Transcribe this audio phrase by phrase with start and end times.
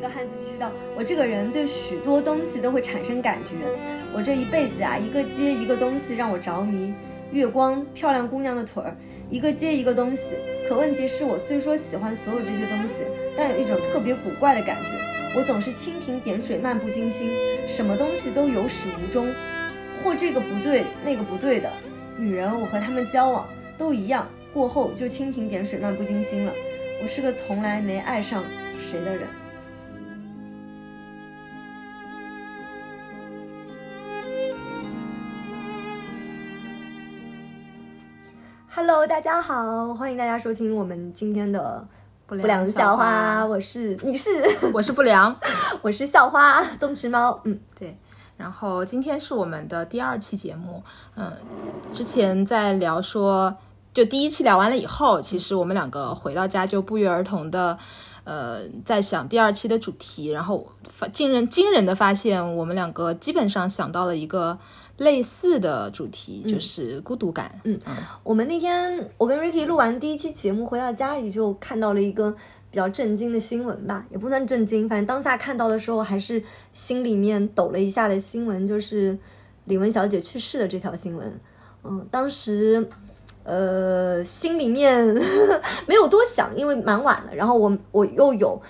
[0.00, 3.68] 这个汉字去到我这个人对许多东西都会产生感觉。
[4.14, 6.94] 我这一辈子啊，一个接一个东西让我着迷，
[7.32, 8.96] 月光、漂亮姑娘的腿儿，
[9.28, 10.36] 一个接一个东西。
[10.66, 13.04] 可问题是我虽说喜欢所有这些东西，
[13.36, 17.30] 但有一种特别古怪的感觉，我总是蜻蜓点水、漫不经心，
[17.68, 19.30] 什么东西都有始无终，
[20.02, 21.70] 或这个不对，那个不对的。
[22.16, 23.46] 女人，我和她们交往
[23.76, 26.54] 都一样，过后就蜻蜓点水、漫不经心了。
[27.02, 28.42] 我是个从来没爱上
[28.78, 29.28] 谁的人。
[38.82, 41.86] Hello，大家好，欢迎大家收听我们今天的
[42.26, 43.44] 不不良校花。
[43.44, 45.36] 我是你是 我是不良。
[45.82, 47.38] 我是校花宗池猫。
[47.44, 47.94] 嗯，对，
[48.38, 50.82] 然后今天是我们的第二期节目。
[51.14, 51.30] 嗯，
[51.92, 53.54] 之前在聊说，
[53.92, 57.76] 就第一期聊完了以后，其实我们两个回到家就不约而同的，
[58.24, 64.58] 呃，在想第二期的主题，然后发惊人惊人的发现，我们两个基本上想到了一个
[65.00, 67.58] 类似的主题，就是孤独感。
[67.64, 67.78] 嗯
[68.22, 72.30] 我们那天我跟 Ricky 录完第一期节目，回到家里就看到了一个
[72.70, 76.42] 比较震惊的新闻吧，也不算震惊，反正当下看到的时候还是
[76.74, 79.18] 心里面抖了一下的新闻，就是
[79.64, 81.40] 李玟小姐去世的这条新闻。
[81.82, 82.86] 嗯，当时
[83.42, 85.02] 呃心里面
[85.86, 88.60] 没有多想，因为蛮晚了，然后我我又有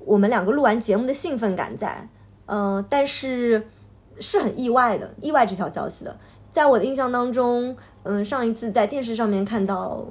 [0.00, 2.08] 我们两个录完节目的兴奋感在，
[2.46, 3.68] 呃，但是
[4.20, 6.16] 是很意外的，意外这条消息的。
[6.52, 10.06] 在我的印象当中，嗯，上一次在电视上面看到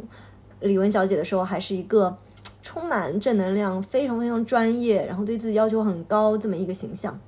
[0.60, 2.16] 李玟小姐的时候，还是一个
[2.62, 7.20] 充满正能量、非常非常专业，然后对自己要求很高这么一个形象。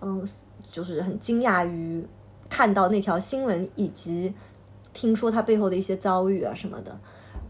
[0.00, 0.26] 嗯，
[0.70, 2.06] 就是很惊讶于
[2.48, 4.32] 看到那条新闻，以及
[4.92, 6.98] 听说她背后的一些遭遇啊什么的，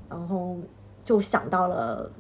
[0.09, 0.57] 然后
[1.05, 2.11] 就想到了，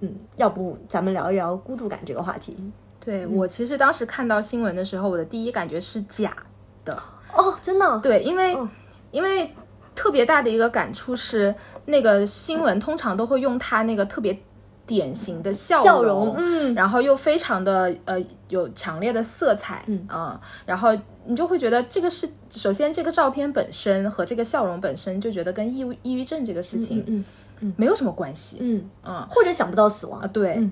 [0.00, 2.56] 嗯，要不咱们聊一聊孤独感这个话题？
[3.00, 6.36] 对我其实当时看到新闻的时候，我的第一感觉是假
[6.84, 7.00] 的。
[7.34, 7.98] 哦，真的？
[7.98, 8.68] 对，因为、嗯
[9.10, 9.54] 因为
[9.94, 11.54] 特别大的一个感触是，
[11.86, 14.38] 那个新闻通常都会用它那个特别
[14.86, 16.74] 典型的笑容，笑容嗯。
[16.74, 20.90] 然后又非常的呃有强烈的色彩，嗯然后
[21.24, 27.24] 你就会觉得这个是首先这个照片本身和这个笑容本身就觉得跟抑郁抑郁症这个事情嗯
[27.60, 27.74] 嗯。
[27.78, 29.26] 没有什么关系，嗯嗯。
[29.30, 30.62] 或者想不到死亡啊，对，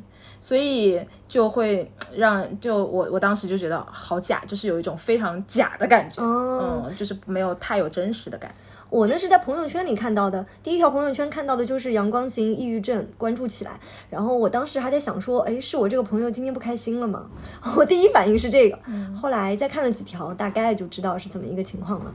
[0.40, 8.54] 所以就会让就我我当时就觉得好假，就是有一种非常假的感觉，哦嗯，就是没有太有真实的感。
[8.88, 13.80] 我呢是在朋友圈里看到的，第一条朋友圈看到的就是阳光型抑郁症，关注起来。
[14.08, 17.26] 然后我当时还在想说，哎，是我这个朋友今天不开心了吗？
[17.76, 18.78] 我第一反应是这个，
[19.20, 22.14] 后来再看了几条，大概就知道是怎么一个情况了。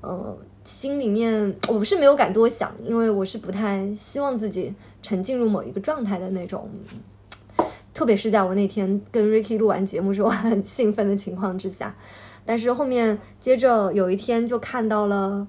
[0.00, 6.68] 呃，心里面我不是没有敢多想，因为我是不太希望自己沉浸入某一个状态的那种。
[7.98, 11.92] 特别是在我那天跟 Ricky 录完节目之后很兴奋的情况之下，
[12.46, 15.44] 但是后面接着有一天就看到了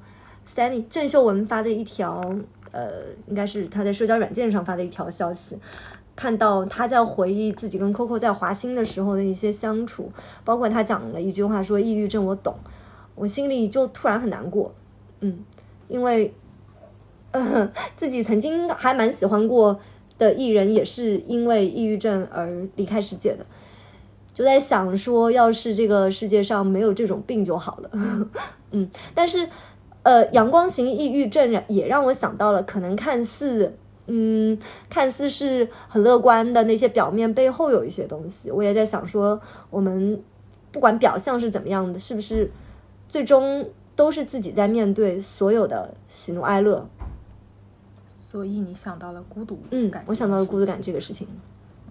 [0.56, 2.20] Sammy 郑秀文发的一条，
[2.72, 2.90] 呃，
[3.28, 5.60] 应该是他在社交软件上发的一条消息，
[6.16, 10.12] 看到他在回忆自己跟 Coco 在华兴的时候的一些相处，
[10.44, 12.56] 包括他讲了一句话说“抑郁症我懂”，
[13.14, 14.74] 我心里就突然很难过，
[15.20, 15.38] 嗯，
[15.88, 16.34] 因为，
[17.30, 19.80] 呃，自己曾经还蛮喜欢过
[20.20, 23.44] 的艺人，也是因为抑郁症而离开世界的。
[24.32, 27.90] 就在想说，要是这个世界上没有这种病就好了。
[28.72, 29.50] 嗯，但是，
[30.04, 33.74] 呃，阳光型抑郁症也让我想到了，可能看似，
[34.08, 34.58] 嗯，
[34.90, 38.50] 看似是很乐观的那些表面背后有一些东西。
[38.50, 40.22] 我也在想说，我们
[40.72, 42.50] 不管表象是怎么样的，是不是
[43.10, 46.88] 最终都是自己在面对所有的喜怒哀乐？
[48.30, 51.28] 所以你想到了孤独嗯感，，我想到了孤独感这这个事情。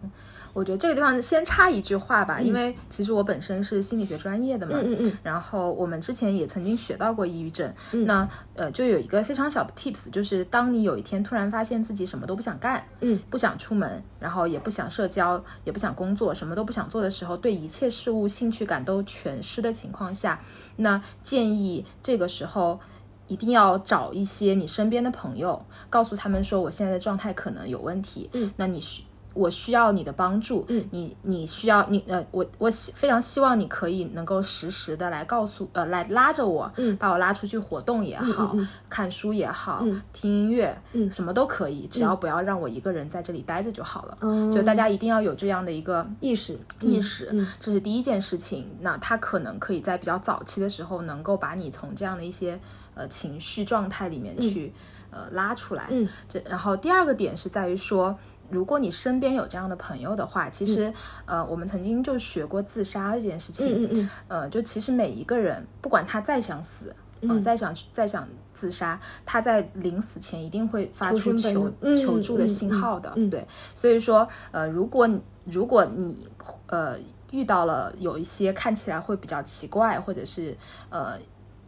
[0.02, 0.10] 嗯
[0.54, 7.72] 我觉得这个地方先插一句话吧，因为其实我本身是心理学专业的嘛，嗯嗯然后我们之前也曾经学到过抑郁症，
[8.06, 20.40] 那呃就有一个非常小的 tips，就是当你有一天突然发现自己什么都不想干，嗯，不想出门，然后也不想社交，也不想工作，什么都不想做的时候，对一切事物兴趣感都全失的情况下，
[20.76, 22.80] 那建议这个时候。
[23.28, 29.04] 一定要找一些你身边的朋友，告诉他们说我现在的状态可能有问题，嗯，那你需
[29.38, 36.96] 我需要你的帮助，嗯，你你需要你呃，我我希非常希望你可以能够实时的来告诉呃来拉着我，嗯。
[36.96, 40.02] 把我拉出去活动也好，嗯嗯看书也好，嗯。
[40.12, 41.08] 听音乐，嗯。
[41.10, 44.18] 什么都可以，只要不要让我一个人在这里待着就好了。
[44.20, 46.58] 嗯，就大家一定要有这样的一个意识。
[46.80, 48.68] 意识，嗯这是第一件事情。
[48.80, 52.58] 那他可能可以在比较早期的时候，能够把你从这样的一些
[52.94, 54.72] 呃情绪状态里面去、
[55.10, 55.86] 呃拉出来。
[55.90, 58.16] 嗯，这然后第二个点是在于说，
[58.50, 60.92] 如果你身边有这样的朋友的话，其实，
[61.26, 73.30] 呃，我们曾经就学过自杀这件事情，嗯嗯嗯，呃，就其实每一个人，不管他再想死，嗯、再想再想自杀，他在临死前一定会发出求求助的嗯信号的，嗯嗯。
[73.30, 75.08] 对，所以说，呃，如果
[75.44, 76.26] 如果你
[76.66, 76.96] 呃
[77.30, 80.56] 遇到了有一些看起来会比较奇怪，或者是
[80.88, 81.18] 呃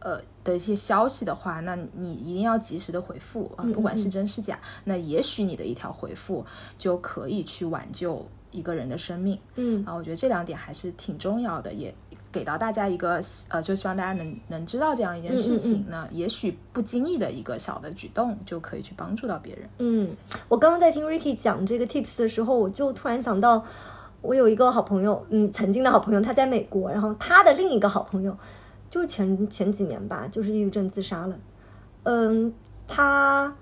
[0.01, 4.59] 呃的一些消息的话，那你一定要及时的回复啊、嗯不管是真是假。
[4.83, 6.45] 那也许你的一条回复
[6.77, 11.93] 就可以去挽救一个人的生命嗯啊，我觉得这两点还是挺重要的，也。
[12.33, 19.69] 给到大家一个呃，就希望大家能能知道这样一件事情，嗯嗯那也许不经意的一个小的举动就可以去帮助到别人。
[19.79, 20.15] 嗯，
[20.47, 23.65] 我刚刚在听 Ricky 讲这个 tips 的时候，我就突然想到，
[24.21, 28.37] 我有一个好朋友，嗯，曾经的好朋友，他在美国，然后他的另一个好朋友，
[28.91, 31.35] 就是前前几年吧，就是抑郁症自杀了。
[32.03, 32.53] 嗯，
[32.87, 33.55] 他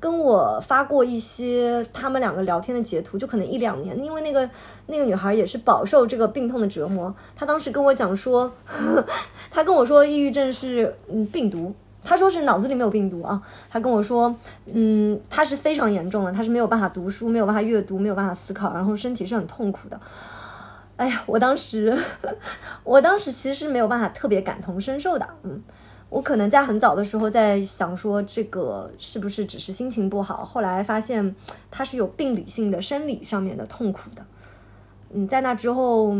[0.00, 4.50] 跟我发过一些他们两个聊天的截图，就可能一两年，因为那个
[4.88, 7.14] 那个女孩也是饱受这个病痛的折磨。
[7.36, 8.52] 她当时跟我讲说，
[9.50, 11.72] 她跟我说抑郁症是嗯病毒，
[12.02, 13.40] 她说是脑子里没有病毒啊。
[13.70, 14.34] 她跟我说，
[14.66, 19.98] 嗯，她是非常严重的，她是没有办法读书，没有办法阅读，没有办法思考，然后身体是很痛苦的。
[20.96, 21.96] 哎呀，我当时，
[22.84, 25.62] 我当时其实没有办法特别感同身受的，嗯。
[26.10, 30.44] 我可能在很早的时候在想说，这个是不是只是心情不好？
[30.44, 31.34] 后来发现
[31.72, 34.24] 它是有病理性的、生理上面的痛苦的。
[35.12, 36.14] 嗯，在那之后，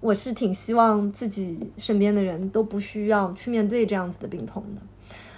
[0.00, 4.82] 我是挺希望自己身边的人都不需要去面对这样子的病痛的。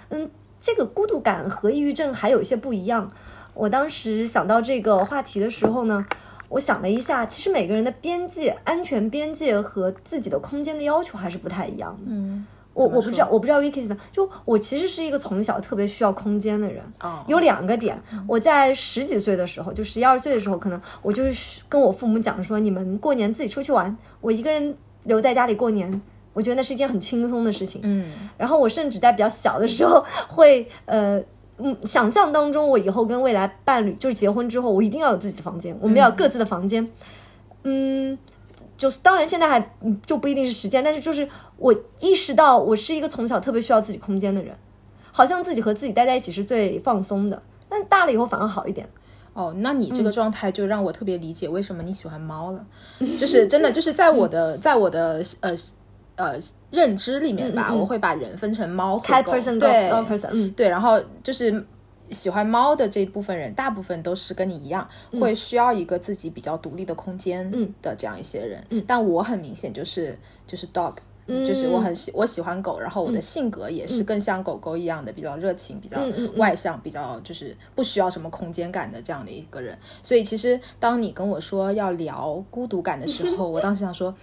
[0.09, 0.29] 嗯，
[0.59, 3.09] 这个孤独感和抑郁症还有一些不一样。
[3.53, 6.05] 我当时想到这个话题的时候呢，
[6.51, 12.11] 我想了一下，其实每个人的边界、安全边界和自己的空间的要求还是不太一样的。
[12.11, 16.83] 嗯，我我不知道，我不知道 Vicky 怎么，就我其实是一个从小特别需要空间的人。
[17.01, 26.01] 哦，有两个点，我在十几岁的时候，就十一二岁的时候，可能我就是跟我父母讲说，你们过年自己出去玩，我一个人留在家里过年，
[26.33, 27.79] 我觉得那是一件很轻松的事情。
[27.85, 31.23] 嗯然后我甚至在比较小的时候会呃。
[31.63, 36.87] 嗯，想象当中，我以后跟未来伴侣，就是结婚之后，我一定要有自己的房间，我们要有各自的房间。
[37.63, 38.17] 嗯，
[38.77, 41.27] 就是当然现在还嗯就不一定是时间，但是就是
[41.57, 44.55] 我意识到我是一个从小特别需要自己空间的人，
[45.11, 48.89] 好像自己和自己待在一起是最放松的，但大了以后反而好一点。
[49.33, 52.65] 哦，那你嗯这个状态就让我特别理解为什么你喜欢猫了，
[53.17, 55.55] 就是真的就是在我的在我的呃
[56.21, 56.39] 呃
[56.69, 61.65] 认知里面吧，嗯嗯嗯我会把人分成猫和狗对 person，嗯对，然后就是
[62.11, 64.87] 喜欢猫的这部分人，大部分都是跟你一样，
[65.19, 68.83] 会需要一个自己比较独立的空间嗯的这样一些人。
[68.85, 70.93] 但我很明显就是就是 dog。
[71.45, 75.97] 就是嗯我很喜我喜欢狗，然后我的性格也是更像狗狗一样的，比较热情，比较
[76.35, 79.77] 外向，比较就是不需要什么空间感的这样的一个人。
[80.03, 84.13] 所以其实当你跟我说要聊孤独感的时候，我当时想说。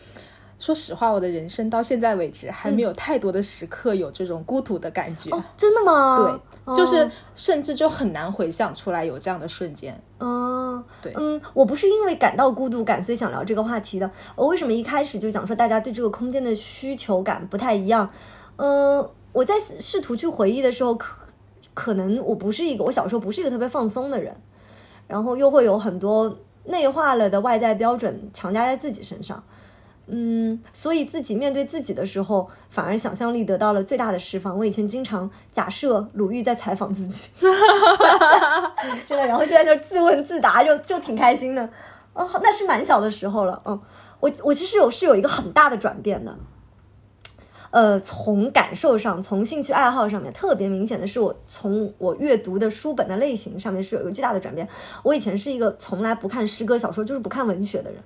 [0.58, 5.30] 说实话，我的人生到现在为止还没有太多的时刻有这种孤独的感觉。
[5.56, 6.40] 真的吗？
[6.66, 9.98] 对，就是哦甚至就很难回想出来有这样的瞬间。
[10.18, 14.10] 嗯，对嗯，我不是因为感到孤独感，所以想聊这个话题的。
[14.34, 18.10] 我为什么一开始就讲说大家对这个空间的需求感不太一样？
[18.56, 21.14] 嗯，我在试图去回忆的时候，可
[21.72, 24.34] 可能我不是一个，我小时候不是一个特别放松的人，
[25.06, 29.40] 然后又会有很多内化了的外在标准强加在自己身上。
[30.10, 34.56] 嗯，所以自己面对自己的时候，反而想象力得到了最大的释放。
[34.56, 37.28] 我以前经常假设鲁豫在采访自己，
[39.06, 41.68] 真的，然后现在就自问自答，就就挺开心的。
[42.14, 43.60] 哦，那是蛮小的时候了。
[43.64, 43.80] 嗯，
[44.20, 46.34] 我我其实有是有一个很大的转变的。
[47.70, 54.66] 呃，从感受上，从兴趣爱好上面，特别明显的是，我从我阅读的书本的类型上面是有一个巨大的转变。
[55.02, 58.00] 我以前是一个从来不看诗歌小说，就是不看文学的人，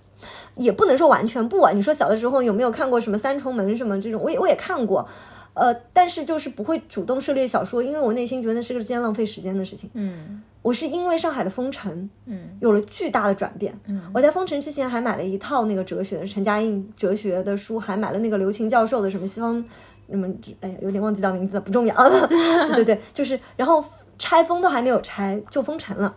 [0.57, 1.71] 也不能说完全不啊。
[1.73, 4.21] 你说小的时候有没有看过什么《三重门》什么这种？
[4.21, 5.09] 我也我也看过，
[5.55, 9.91] 呃，但是就是不会主动涉猎小说，因为我内心觉得那是个件浪费时间的事情。
[9.95, 13.77] 嗯我是因为上海的封城，嗯有了巨大的转变。
[13.89, 19.63] 嗯我在封城之前还买了一套那个哲学的陈嘉映哲学的书，还买了那个刘擎教授的什么西方
[20.09, 20.29] 什么，
[20.61, 21.95] 哎呀，有点忘记到名字了，不重要。
[22.75, 23.85] 对对对，就是，然后
[24.19, 26.15] 拆封都还没有拆就封城了。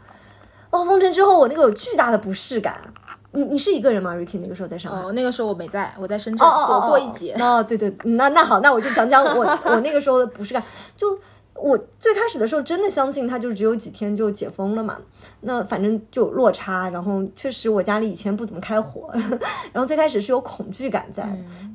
[0.70, 2.80] 哦，封城之后我那个有巨大的不适感。
[3.36, 4.39] 你你是一个人吗，Ricky？
[4.42, 5.01] 那个时候在上海？
[5.01, 7.34] 哦，那个时候我没在，我在深圳哦哦哦躲过一劫。
[7.39, 10.63] 哦，对对，那那好，那我就讲讲我我那个时候的不适感。
[10.98, 11.18] 就
[11.54, 14.98] 我最开始的时候真的相信他就只有几天就解封了嘛，
[15.42, 19.10] 那反正就落差，然后确实我家里以前不怎么开火，
[19.72, 21.24] 然后最开始是有恐惧感在，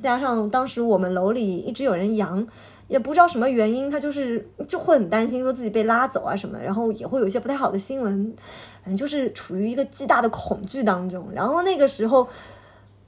[0.01, 2.47] 再加上当时我们楼里一直有人阳，
[2.91, 8.35] 也不知道什么原因，他就是就会很担心说自己被拉走啊什么的，然后也会有一些不太好的新闻，
[8.85, 12.27] 嗯，就是处于一个极大的恐惧当中，然后那个时候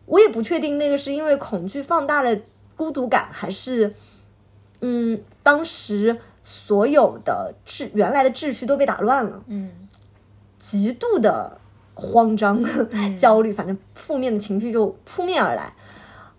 [0.05, 2.35] 我也不确定那个是因为恐惧放大了
[2.75, 3.93] 孤独感，还是
[4.81, 6.17] 嗯当时。
[6.45, 9.71] 所有的秩原来的秩序都被打乱了，嗯，
[10.59, 11.57] 极度的
[11.93, 12.61] 慌张、
[13.17, 15.73] 焦虑，反正负面的情绪就扑面而来。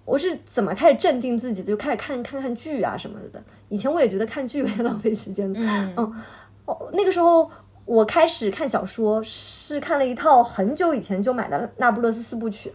[0.04, 1.68] 我是怎么开始镇定自己的？
[1.68, 3.42] 就开始看看看剧啊什么的。
[3.68, 6.22] 以前我也觉得看剧有点浪费时间的，嗯，
[6.66, 7.50] 哦，那个时候
[7.84, 12.70] 我开始看小说，是看了一套很久以前就买的《那不勒斯四部曲》。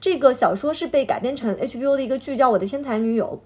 [0.00, 3.40] 这个小说是被改编成 HBO 的一个剧，叫《我的天才女友》。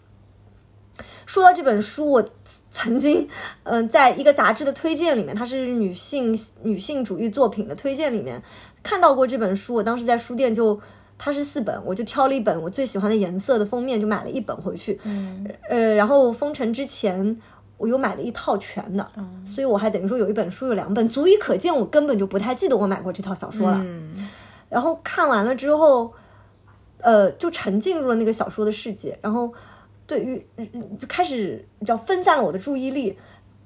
[1.26, 2.24] 说到这本书，我
[2.70, 3.28] 曾经，
[3.64, 8.40] 嗯，在一个杂志的推荐里面，它是女性女性主义作品的推荐里面
[8.82, 9.74] 看到过这本书。
[9.74, 10.78] 我当时在书店就，
[11.24, 15.00] 它是四本，我就挑了一本我最喜欢的颜色的封面，就买了一本回去。
[15.04, 17.40] 嗯，呃，然后封城之前，
[17.78, 19.10] 我又买了一套全的，
[19.46, 23.78] 所以我还等于说有一本书有两本，足以可见我根本就不太记得我买过这套小说了。
[23.82, 24.28] 嗯，
[24.68, 26.12] 然后看完了之后，
[26.98, 29.50] 呃，就沉浸入了那个小说的世界，然后。
[30.06, 30.46] 对于
[30.98, 33.16] 就开始叫分散了我的注意力，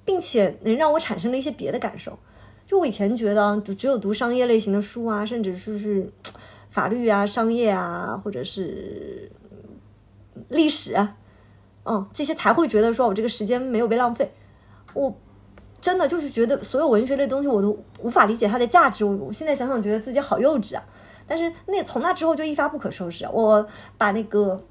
[0.05, 2.17] 并且能让我产生了一些别的感受。
[2.65, 6.09] 就我以前觉得，只有读商业类型的书啊，甚至是是
[6.79, 9.29] 法律啊、商业啊，或者是
[10.49, 11.17] 历史啊，
[11.85, 14.33] 嗯，这些才会觉得说我这个时间没有被浪费。
[14.95, 15.13] 我
[15.81, 19.05] 真的就是觉得所有文学类东西我都无法理解它的价值。
[19.05, 20.85] 我我现在想想觉得自己好幼稚啊！
[21.27, 23.29] 但是那从那之后就一发不可收拾。
[23.33, 23.67] 我
[23.97, 24.63] 把那个。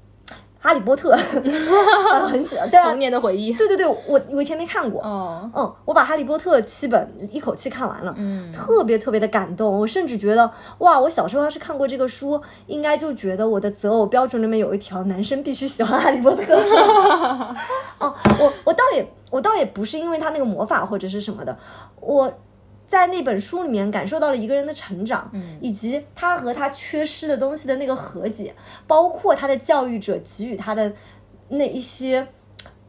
[0.60, 1.16] 哈利波特
[2.28, 3.52] 很喜欢，对啊，童年的回忆。
[3.52, 9.78] 对对对，我我以前没看过，哦，嗯，我把哈利波特七本一口气看完了，嗯，特别特别的感动。
[9.78, 16.56] 我甚至觉得，哇，我小时候要是看过这个书，应该就觉得我的择偶标准里面有一条，男生必须喜欢哈利波特。
[18.00, 21.56] 哦，我我倒也我倒也不是因为他那个魔法或者是什么的，
[22.00, 22.32] 我。
[22.88, 28.54] 在那本书里面感受到了一个人的成长，嗯，以及他和他缺失的东西的那个和解，
[28.86, 30.90] 包括他的教育者给予他的
[31.50, 32.26] 那一些，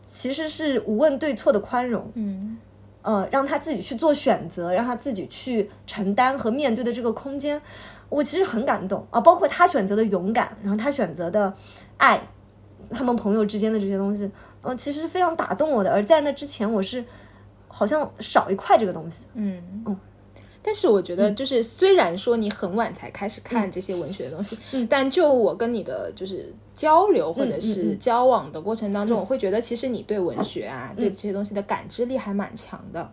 [0.07, 2.57] 其实是无问对错的宽容，嗯，
[3.01, 7.61] 呃，让他自己去做选择，让他自己去承担和面对的这个空间，
[8.07, 11.53] 我其实很感动啊，包括他选择的勇敢，然后他选择的
[11.97, 12.21] 爱，
[12.89, 15.91] 他们朋友之间的这些东西，嗯，其实是非常打动我的。
[15.91, 17.03] 而在那之前，我是。
[17.69, 19.61] 好像少一块这个东西，嗯。
[19.85, 19.97] 嗯，
[20.61, 33.09] 但是我觉得就是虽然说你很晚才开始看这些文学的东西，嗯，但就我跟你的就是交流或者是交往的过程当中，我会觉得其实你对文学啊，对这些东西的感知力还蛮强的。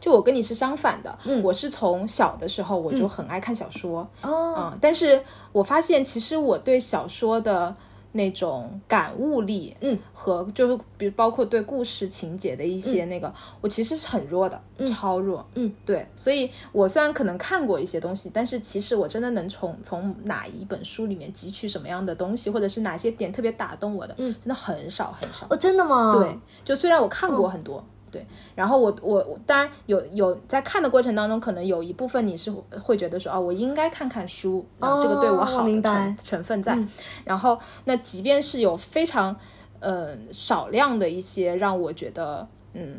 [0.00, 5.22] 就我跟你是相反的，嗯，我是从小的时候我就很爱看小说，哦，嗯，但是
[5.52, 7.74] 我发现其实我对小说的。
[8.12, 25.46] 那种感悟力，嗯，和就是比如包括对故事情节的一些那个，我其实是很弱的，超弱，嗯，对，所以我虽然可能看过一些东西，但是其实我真的能从从哪一本书里面汲取什么样的东西，或者是哪些点特别打动我的，嗯，真的很少很少。
[25.50, 26.16] 哦，真的吗？
[26.18, 27.84] 对，就虽然我看过很多。
[28.10, 32.50] 对，然后我我我当然有有在看的过程当中，可能有一部分你是
[32.82, 36.78] 会觉得说哦，我应该看看书，然后这个对我好的成成分在。
[37.24, 39.34] 然后那即便是有非常
[39.80, 42.98] 呃少量的一些让我觉得嗯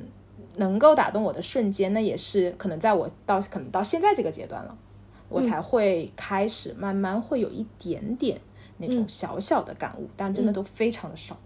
[0.56, 4.78] 能够打动我的瞬间，那也是可能在我到可能到现在这个阶段了，
[5.30, 8.40] 我才会开始慢慢会有一点点
[8.78, 11.38] 那种小小的感悟，但真的都非常的少。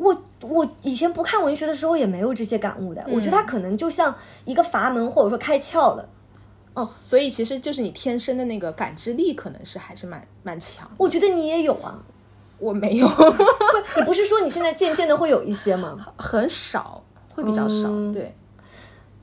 [0.00, 4.14] 我我以前不看文学的时候也没有这些感悟的，我觉得它可能就像
[4.46, 6.08] 一个阀门或者说开窍了，
[6.72, 10.90] 哦，所以其实就是你天生的那个感知力可能是还是蛮蛮强。
[10.96, 12.02] 我觉得你也有啊，
[12.58, 13.06] 我没有，
[13.98, 16.08] 你不是说你现在渐渐的会有一些吗？
[16.16, 17.04] 很少，
[17.34, 18.34] 会比较少，对。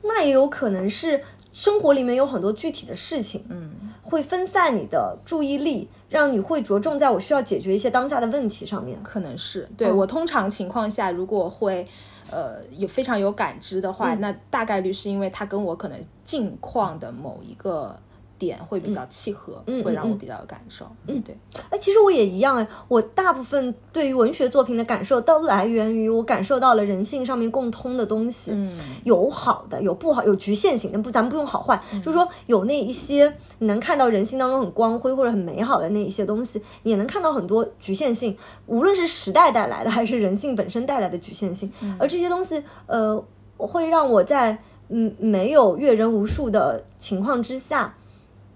[0.02, 1.20] 那也有可能是
[1.52, 5.88] 生活里面有很多具体的事情，嗯，会分散你的注意力。
[6.08, 11.86] 让你会着重在我需要解决一些当下的问题上面，可能是对我通常情况下，如果会，
[12.30, 17.98] 呃，有非常有感知的话，那大概率是因为他跟我可能近况的某一个。
[18.38, 20.86] 点会比较契合，会让我比较有感受。
[21.06, 21.36] 嗯，对。
[21.70, 28.52] 哎，其实我也一样哎，我大部分对于文学作品的感受都来源于我感受到了人性上面共通的东西。
[28.54, 41.72] 嗯，有好的，有不好，有局限性的，不，咱们不用好坏，就是说有那一些你能看到人性当中很光辉或者很美好的那一些东西，也能看到很多局限性，无论是时代带来的，还是人性本身带来的局限性。
[41.98, 43.22] 而这些东西，呃。
[43.60, 44.56] 会让我在
[44.88, 47.92] 嗯没有阅人无数的情况之下，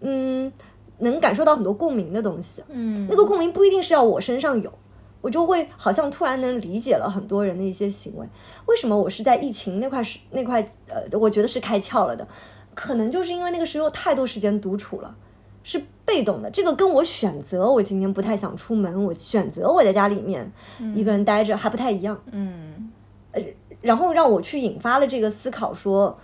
[0.03, 0.53] 嗯，
[0.99, 2.63] 能感受到很多共鸣的东西。
[2.69, 4.73] 嗯，那个共鸣不一定是要我身上有，
[5.21, 8.27] 我就会好像突然能理解了很多人的一些行为。
[8.67, 12.27] 为什么我是在疫情那块是那块呃，我觉得是开窍了的，
[12.75, 15.17] 可能就是因为那个时候有太多时间独处了。
[15.65, 20.51] 是被动的，这个跟我选择我今天不太想出门，我选择我在家里面
[20.93, 22.21] 一个人待着还不太一样。
[22.33, 22.91] 嗯，
[23.31, 23.41] 呃，
[23.81, 26.19] 然后让我去引发了这个思考，说，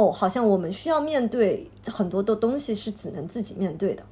[0.00, 4.02] 哦，好像我们需要面对很多的东西是只能自己面对的。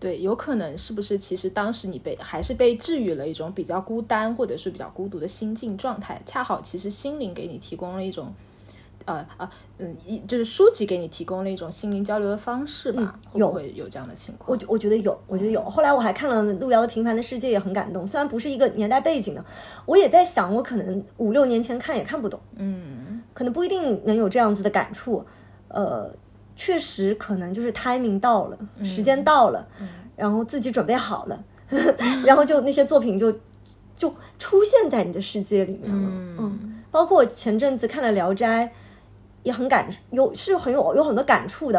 [0.00, 1.18] 对，有可能是不是？
[1.18, 8.32] 其实当时你被还是被治愈了一种比较孤单或者是比较孤独的心境状态，恰好其实心灵给你提供了一种。
[9.06, 13.20] 呃呃嗯，一就是书籍给你提供了一种心灵交流的方式吧？
[13.30, 14.58] 会不会有这样的情况？
[14.58, 15.60] 我我觉得有，我觉得有。
[15.62, 18.06] 后来我还看了路遥的《平凡的世界》，也很感动。
[18.06, 19.44] 虽然不是一个年代背景的，
[19.84, 25.22] 我也在想，我可能五六年前看也看不懂，嗯，可能不一定能有这样子的感触。
[25.68, 26.10] 呃，
[26.56, 29.66] 确实可能就是 timing 到了，时间到了，
[30.16, 31.44] 然后自己准备好了，
[32.24, 33.30] 然后就那些作品就
[33.94, 36.08] 就出现在你的世界里面了。
[36.38, 38.66] 嗯，包括前阵子看了《聊斋》。
[39.42, 41.78] 也很感有是很有有很多感触的，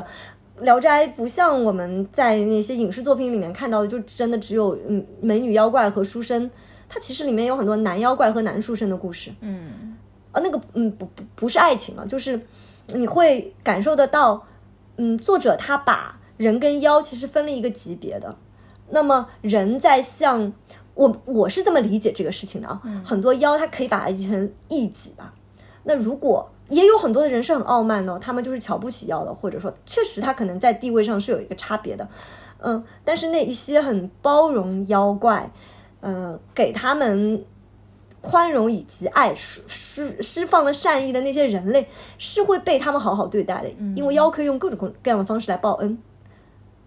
[0.63, 6.47] 《聊斋》不像我们在那些影视作品里面看到的，就真的只有嗯美女妖怪和书生，
[6.87, 9.31] 它其实里面有很多男妖怪和男书生的故事。
[9.41, 9.97] 嗯，
[10.35, 12.39] 啊，那个嗯不不不是爱情啊，就是
[12.89, 14.45] 你会感受得到，
[14.97, 18.35] 嗯，作者他把人跟妖其实分了一个级别的，
[18.89, 20.51] 那么人在向
[20.93, 25.33] 我我是这么理解这个事情的啊，很多妖他可以把它译成异己吧，
[25.85, 26.51] 那如果。
[26.67, 32.09] 也有很多的人是很傲慢的，他们就是瞧不起妖的，或者说确实他可能在地位上是有一个差别的，
[32.57, 35.47] 嗯，但是那一些很包容妖怪，
[36.01, 37.45] 嗯，给他们
[38.27, 45.97] 宽容以及爱，释释释放了善意的那些人类，是会被他们好好对待的，因为妖可以用各种各样的方式来报恩，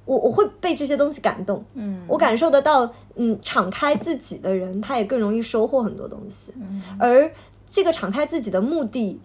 [0.04, 6.52] 我我会被这些东西感动，嗯，我感受得到，嗯，敞开自己的人，他也更容易收获很多东西，
[6.98, 7.30] 而
[7.70, 9.20] 这个敞开自己的目的。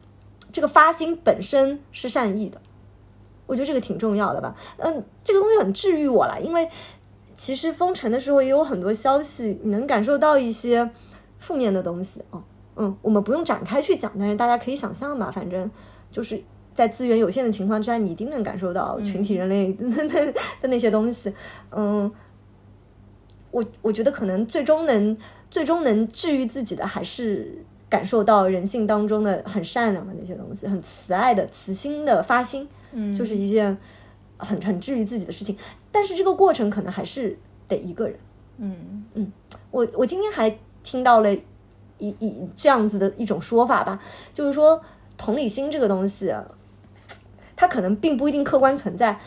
[0.52, 2.62] 这个发心本身是善意的，
[3.48, 4.56] 我觉得这个挺重要的吧。
[4.78, 6.70] 嗯，这个东西很治愈我了，因为
[7.36, 10.88] 其实封城的时候也有很多消息，你能感受到一些
[11.44, 12.42] 负面的东西哦。
[12.76, 15.30] 嗯，我们不用展开去讲，但是大家可以想象吧。
[15.30, 15.70] 反正
[16.12, 16.42] 就是
[16.74, 19.74] 在资源有限的情况之下，你一定能感受到群体人类
[20.62, 21.34] 的那些东西。
[21.72, 22.12] 嗯，
[23.52, 25.18] 我我觉得可能最终能
[25.52, 27.64] 最终能治愈自己的还是。
[27.90, 33.78] 感受到人性当中的很善良的那些东西，很慈爱的慈心的发心，嗯，就是一件
[34.38, 35.56] 很很治愈自己的事情。
[35.92, 38.18] 但是这个过程可能还是得一个人，
[38.58, 39.32] 嗯嗯。
[39.70, 41.34] 我我今天还听到了
[41.98, 44.00] 一一这样子的一种说法吧，
[44.34, 44.82] 就是说
[45.18, 46.34] 同理心这个东西，
[47.56, 49.20] 它可能并不一定客观存在，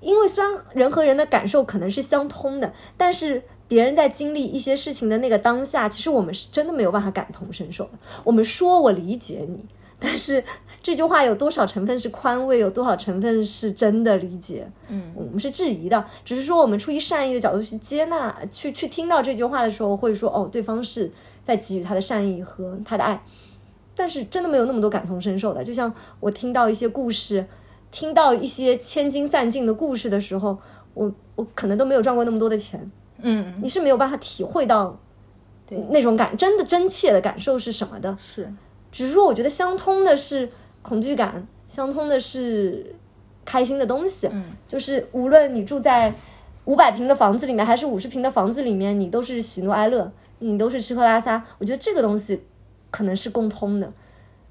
[0.00, 3.42] 因为虽然人和人的感受可能是相通的，但是。
[3.68, 7.98] 别人在经历一些事情的那个当下，其实我们是真的没有办法感同身受的。
[8.22, 9.66] 我们说我理解你，
[9.98, 10.44] 但是
[10.86, 14.70] 这句话有多少成分是宽慰，有多少成分是真的理解？
[14.86, 16.04] 嗯，我们是质疑的。
[16.24, 21.10] 只是说我们出于善意的角度去接纳，去去听到这句话的时候，会说哦，对方是
[21.42, 23.20] 在给予他的善意和他的爱。
[23.96, 25.64] 但是真的没有那么多感同身受的。
[25.64, 27.44] 就像我听到一些故事，
[27.90, 30.56] 听到一些千金散尽的故事的时候，
[30.94, 32.88] 我我可能都没有赚过那么多的钱。
[33.18, 34.96] 嗯，你是没有办法体会到，
[35.66, 38.16] 对那种感真的真切的感受是什么的。
[38.16, 38.54] 是，
[38.92, 40.48] 只是说我觉得相通的是
[40.86, 42.94] 恐惧感，相通的是
[43.44, 44.28] 开心的东西。
[44.30, 46.14] 嗯，就是无论你住在
[46.66, 51.44] 五百平的房子里面，还是五十平的房子里面，你都是喜怒哀乐，你都是吃喝拉撒。
[51.58, 52.40] 我觉得这个东西
[52.92, 53.92] 可能是共通的，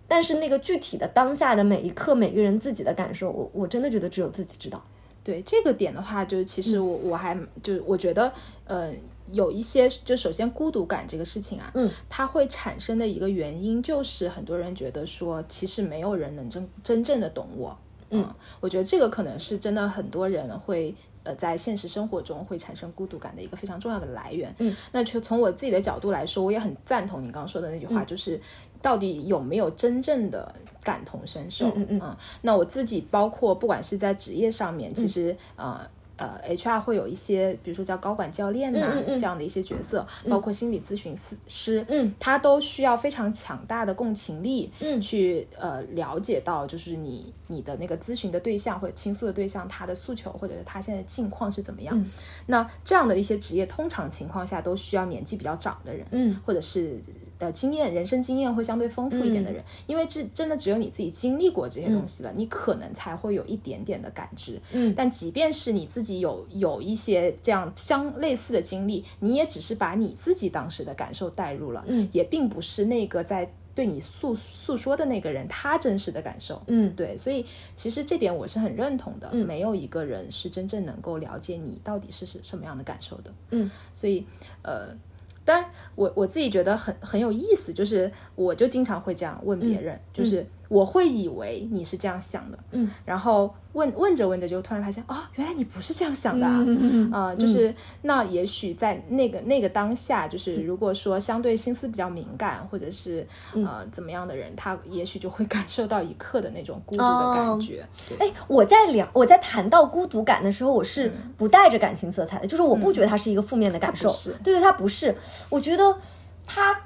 [0.08, 4.84] 但是那个具体的当下的每一刻，每个人自己的感受，我我真的觉得只有自己知道。
[5.24, 8.32] 对这个点的话，就是其实我我还就是我觉得，
[8.65, 8.91] 呃，
[9.33, 17.77] 有一些就首先孤独感这个事情啊，嗯，它会产生的一个原因就是很多人觉得说，其实没有人能真真正的懂我，
[18.11, 18.27] 嗯，
[18.59, 28.39] 我觉得这个可能是真的很多人会呃在现实生活中会产生孤独感的一个非常重要的来源，嗯，那就从我自己的角度来说，我也很赞同你刚刚说的那句话，就是
[28.81, 30.53] 到底有没有真正的。
[30.85, 35.81] 感同身受，嗯嗯那我自己包括不管是在职业上面，其实呃，
[36.17, 39.19] 呃，HR 会有一些，比如说叫高管教练呐、嗯嗯嗯。
[39.19, 44.99] 这样的一些角色，包括心理咨询师师，嗯，他都需要非常强大的共情力，嗯。
[45.01, 51.97] 去呃了解到就是你你的那个咨询的对象或者倾诉的对象他的诉求或者是他现在的境况是怎么样。
[51.99, 52.10] 嗯。
[52.47, 56.39] 那这样的一些职业，通常情况下都需要年纪比较长的人，嗯。
[56.45, 56.99] 或者是
[57.39, 64.62] 呃经验人生经验会相对丰富一点的人，因为这真的只有你自己经历过这些东西了，你可能才会有一点点的感知。
[64.71, 64.93] 嗯。
[64.95, 76.61] 但即便是你自己有有一些这样相类似的经历，你也只是把你自己当时的感受带入了，嗯也并不是那个在对你诉诉说的那个人他真实的感受。
[76.67, 79.29] 嗯对，所以其实这点我是很认同的。
[79.33, 83.33] 嗯没有一个人是真正能够了解你到底是是什么样的感受的。
[83.51, 84.25] 嗯，所以
[84.61, 84.95] 呃，
[85.43, 96.63] 当然我我自己觉得很很有意思，就是我就经常会这样问别人，就是我会以为你是这样想的，嗯，然后问问着问着就突然发现哦、原来你不是这样想的啊。
[96.65, 107.88] 嗯嗯呃，就是那也许在那个那个当下，就是如果说相对心思比较敏感，或者是呃怎么样的人，他也许就会感受到一刻的那种孤独的感觉。
[108.10, 114.10] 对，哎，我在聊我在谈到孤独感的时候，我是不带着感情色彩的，就是我不觉得它是一个负面的感受，
[114.43, 115.15] 对对，它不是，
[115.49, 115.97] 我觉得
[116.45, 116.82] 它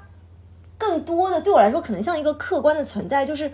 [0.76, 3.50] 更多的对我来说，可能像一个客观的存在，就是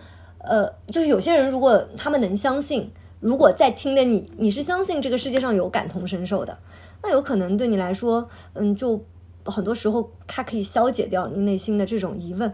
[0.47, 6.59] 呃，就是有些人如果他们能相信，如果在听的你你是相信这个世界上有感同身受的，
[7.03, 9.05] 那有可能对你来说，嗯，就
[9.45, 12.53] 很多时候它可以消解掉你内心的这种疑问，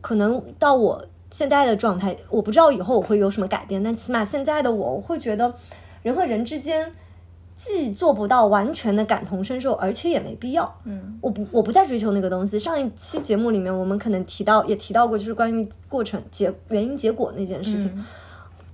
[0.00, 5.54] 可能到我现在的状态，我不知道以后我会有什么改变，但起码现在的我，我会觉得
[6.02, 6.94] 人和人之间
[7.64, 10.80] 既做不到完全的感同身受，而且也没必要。
[10.82, 12.58] 嗯我不我不再追求那个东西。
[12.58, 17.86] 上一期节目里面，我们可能提到也提到过，就是关于过程结原因结果那件事情。
[17.94, 18.04] 嗯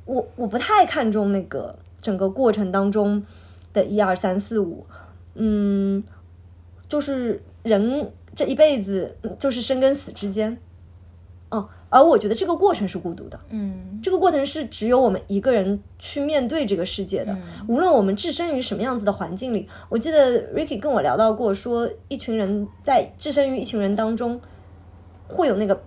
[0.06, 3.22] 我我不太看重那个整个过程当中
[3.74, 4.86] 的一二三四五，
[5.34, 6.02] 嗯，
[6.88, 10.56] 就是人这一辈子嗯就是生跟死之间，
[11.50, 19.68] 嗯，而我觉得这个过程是孤独的，嗯这个过程是只有我们一个人去面对这个世界的，无论我们置身于什么样子的环境里。
[19.88, 24.40] 我记得 Ricky 跟我聊到过，说一群人在置身于一群人当中，
[25.26, 25.80] 会有那个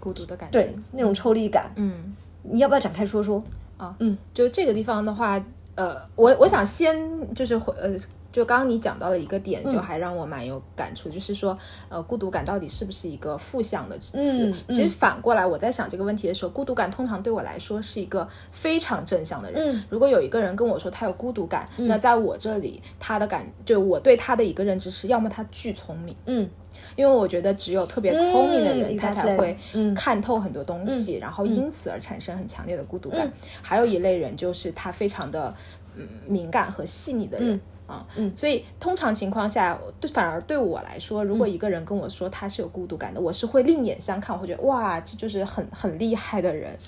[0.00, 0.52] 孤独的感觉。
[0.52, 1.72] 对那种抽离感。
[1.76, 2.14] 嗯。
[2.46, 3.42] 你要不要展开说说？
[3.78, 5.42] 啊，嗯，就这个地方的话，
[5.74, 7.90] 呃，我我想先就是回呃，
[8.32, 11.56] 就刚刚你讲到了一个点，就还让我蛮有感触，就是说，
[11.88, 14.18] 呃，孤独感到底是不是一个负向的词？
[14.18, 19.60] 嗯其实反过来，我在想这个问题的时候，孤独感通常对我来说是一个非常正向的人。
[19.62, 26.48] 嗯如果有一个人跟我说他有孤独感，那在我这里，他的感就我对他的一个认知是，要么他巨聪明，嗯
[26.96, 33.30] 因为我觉得只有特别聪明的人，嗯他才会嗯看透很多东西，然后因此而产生很强烈的孤独感。
[33.62, 35.54] 还有一类人就是他非常的
[35.96, 37.60] 嗯敏感和细腻的人。
[37.86, 46.78] 啊，嗯所以通常情况下，对反而对我来说，如果一个人跟我说他是有孤独感的，我是会另眼相看，我会觉得哇，这就是很很厉害的人。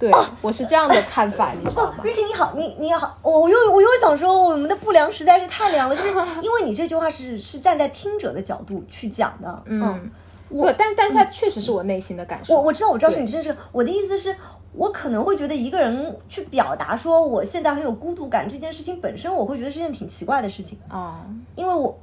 [0.00, 0.10] 对，
[0.40, 6.08] 我是这样的看法，你知道吗？Ricky 你好，你你好，我又我又想说，我们的不良实在是太凉了，就是
[6.40, 10.10] 因为你这句话是是站在听者的角度去讲的，嗯，
[10.48, 12.54] 我但但是它确实是我内心的感受。
[12.54, 14.34] 我我知道我知道是你真是我的意思是，
[14.72, 21.98] 我可能会觉得一个人去表达说我现在很有孤独感这件事情本身，我会觉得是件挺奇怪的事情，啊，因为我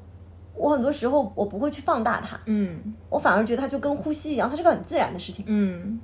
[0.53, 5.43] 我很多时候我不会去放大它，嗯我反而觉得它就跟呼吸一样，它是个很自然的事情。
[5.47, 5.99] 嗯，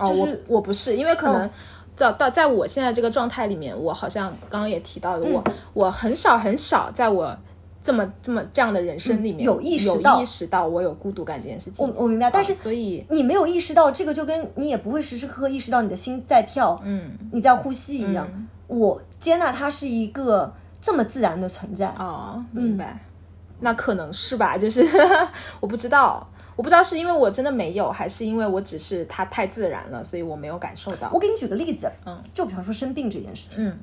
[0.00, 1.50] 哦，就是我我不是，因为可能嗯
[1.94, 7.36] 在到在我现在这个状态里面，我好像刚刚也提到了，嗯我我很少很少在我
[7.82, 11.86] 这么这么这样的人生里面、嗯有意识到有意识到我有孤独感这件事情。
[11.86, 18.26] 我我明白，但是啊所以你没有意识到这个，就跟你也不会时时刻刻意识到你的心在跳，嗯你在呼吸一样。
[18.32, 21.88] 嗯我接纳它是一个这么自然的存在。
[21.98, 22.96] 哦，明白。
[23.58, 24.86] 那可能是吧，就是
[25.58, 26.24] 我不知道，
[26.60, 31.10] 我不知道是因为我真的没有，还是因为我只是它太自然了，所以我没有感受到。
[31.10, 33.78] 我给你举个例子，嗯，就比方说生病这件事情，嗯。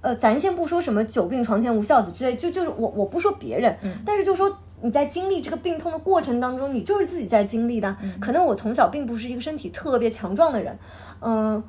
[0.00, 3.92] 呃，咱先不说什么久病床前无孝子之类，就就是我我不说别人，嗯。
[4.06, 7.94] 但是就说你在经历这个病痛的过程当中，你就是自己在经历的。
[8.02, 8.18] 嗯。
[8.18, 10.78] 可能我从小并不是一个身体特别强壮的人，
[11.20, 11.62] 嗯、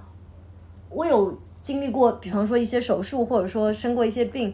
[0.90, 4.54] 我有经历过，比方说一些手术，或者说生过一些病，嗯，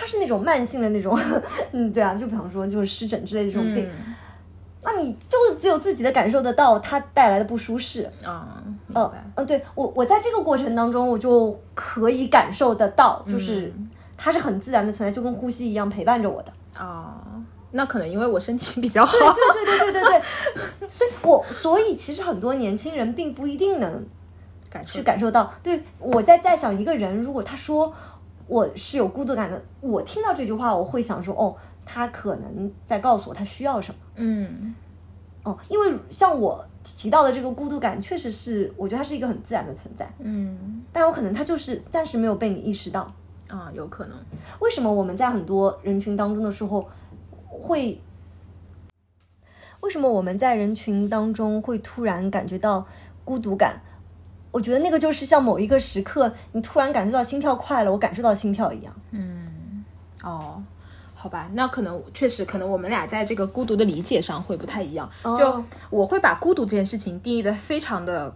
[0.00, 1.18] 它它是那种慢性的那种，
[1.72, 4.14] 嗯，对啊，就比方说就是湿疹之类的这种病，嗯
[4.82, 8.10] 那你就只有自己的感受得到它带来的不舒适。
[8.24, 9.24] 啊，明嗯白。
[9.36, 13.70] 嗯，对我我在这个过程当中，我就可以感受得到，就是
[14.16, 16.52] 它是很自然的存在，就跟呼吸一样陪伴着我的。
[16.82, 17.20] 啊，
[17.72, 19.12] 那可能因为我身体比较好。
[19.12, 20.18] 对 对对对对
[20.80, 24.02] 对，所以我所以其实很多年轻人并不一定能
[24.70, 25.52] 感去感受到。
[25.62, 27.92] 对我在在想，一个人如果他说
[28.50, 31.54] 我是有孤独感的，我听到这句话，我会想说，哦，
[31.86, 34.00] 他可能在告诉我他需要什么。
[34.16, 34.74] 嗯
[35.44, 43.10] 哦，因为像我提到的这个孤独感，确实是我觉得它是一个很自然的存在，嗯但有可能它就是暂时没有被你意识到。
[43.48, 44.16] 啊，有可能。
[44.58, 46.84] 为什么我们在很多人群当中的时候
[47.46, 48.00] 会？
[49.80, 52.84] 为什么我们在人群当中会突然感觉到
[53.24, 53.80] 孤独感？
[54.50, 58.92] 我觉得那个就是像某一个时刻，你突然感觉到心跳快了，我感受到心跳一样。
[59.12, 59.84] 嗯
[60.22, 60.62] 哦，
[61.14, 65.08] 好吧，那可能确实，可能我们俩在这个孤独的理解上会不太一样。
[65.22, 68.34] 哦就我会把孤独这件事情定义的非常的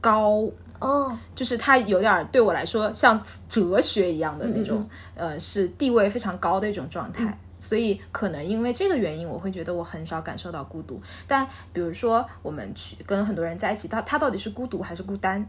[0.00, 0.44] 高，
[0.80, 7.38] 哦，就是它有点儿对我来说像哲学一样的那种，呃，是地位非常高的一种状态。
[7.66, 11.00] 所以可能因为这个原因，我会觉得我很少感受到孤独。
[11.26, 15.40] 但比如说，我们去跟很多人在一起，他他到底是孤独还是孤单？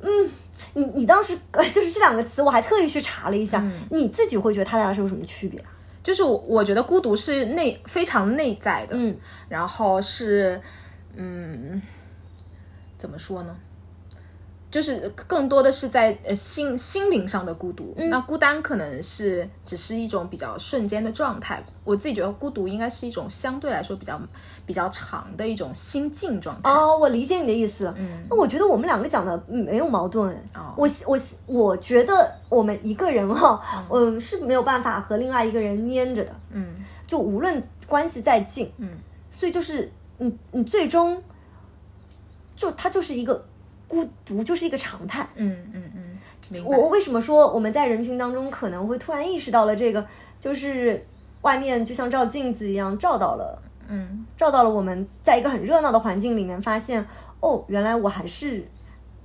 [0.00, 0.28] 嗯
[0.74, 5.62] 你你当时呃就是这两个词，我还特意去查了一下，你自己会觉得它俩是有什么区别？
[6.02, 9.16] 就是我我觉得孤独是内非常内在的，嗯
[9.48, 10.60] 然后是，
[11.14, 11.80] 嗯，
[12.98, 13.56] 怎么说呢？
[14.70, 21.64] 就是更多的是在呃心心灵上的孤独，那孤单可能是只是一种比较瞬间的状态。
[21.84, 24.20] 我自己觉得孤独应该是一种相对来说比较
[24.66, 26.68] 比较长的一种心境状态。
[26.68, 27.94] 哦，我理解你的意思了。
[27.96, 30.34] 嗯，那我觉得我们两个讲的嗯没有矛盾。
[30.54, 36.34] 哦我我我觉得我们一个人哈，嗯，是没有办法和另外一个人粘着的。
[36.50, 38.88] 嗯就无论关系再近，嗯，
[39.30, 41.22] 所以就是你你最终
[42.56, 43.46] 就它就是一个
[43.88, 45.28] 孤独，就是一个常态。
[45.34, 50.06] 嗯嗯嗯，我我为什么说我们在人群当中可能会突然意识到了这个，
[50.40, 51.04] 就是
[51.42, 57.06] 外面就像照镜子一样照到了，嗯照到了我们在一个很热闹的环境里面，发现
[57.40, 58.66] 哦，原来我还是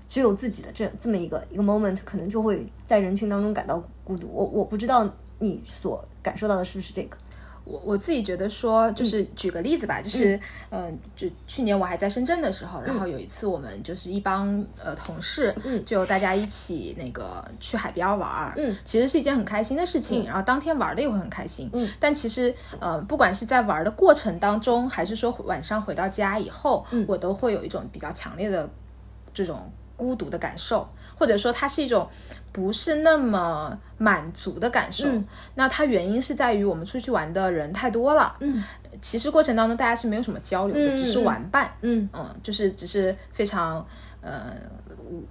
[0.08, 4.30] 只有自己的这这么一个一个 moment，可能就会在人群当中感到孤独。
[4.32, 7.18] 我我不知道你所感受到的是不是这个？
[7.64, 10.36] 我我自己觉得说，就是举个例子吧，就是
[10.72, 15.84] 嗯、呃就去年我还在深圳的时候，然后有一次我们就是一帮呃同事，嗯。
[15.86, 27.06] 就大家一起那个去海边玩儿，嗯，其实是一件很开心的事情，然后当天玩的也会很开心，嗯，但其实呃不管是在玩的过程当中，还是说晚上回到家以后，嗯。
[27.08, 28.70] 我都会有一种比较强烈的
[29.34, 29.72] 这种
[30.02, 32.10] 孤独的感受，或者说它是一种
[32.52, 35.08] 不是那么满足的感受。
[35.08, 35.24] 嗯。
[35.54, 38.64] 那它原因是在于我们出去玩的人太多了，嗯，
[39.00, 42.10] 其实过程当中大家是没有什么交流的，嗯只是玩伴，嗯。
[42.14, 43.86] 嗯，就是只是非常
[44.22, 44.56] 呃。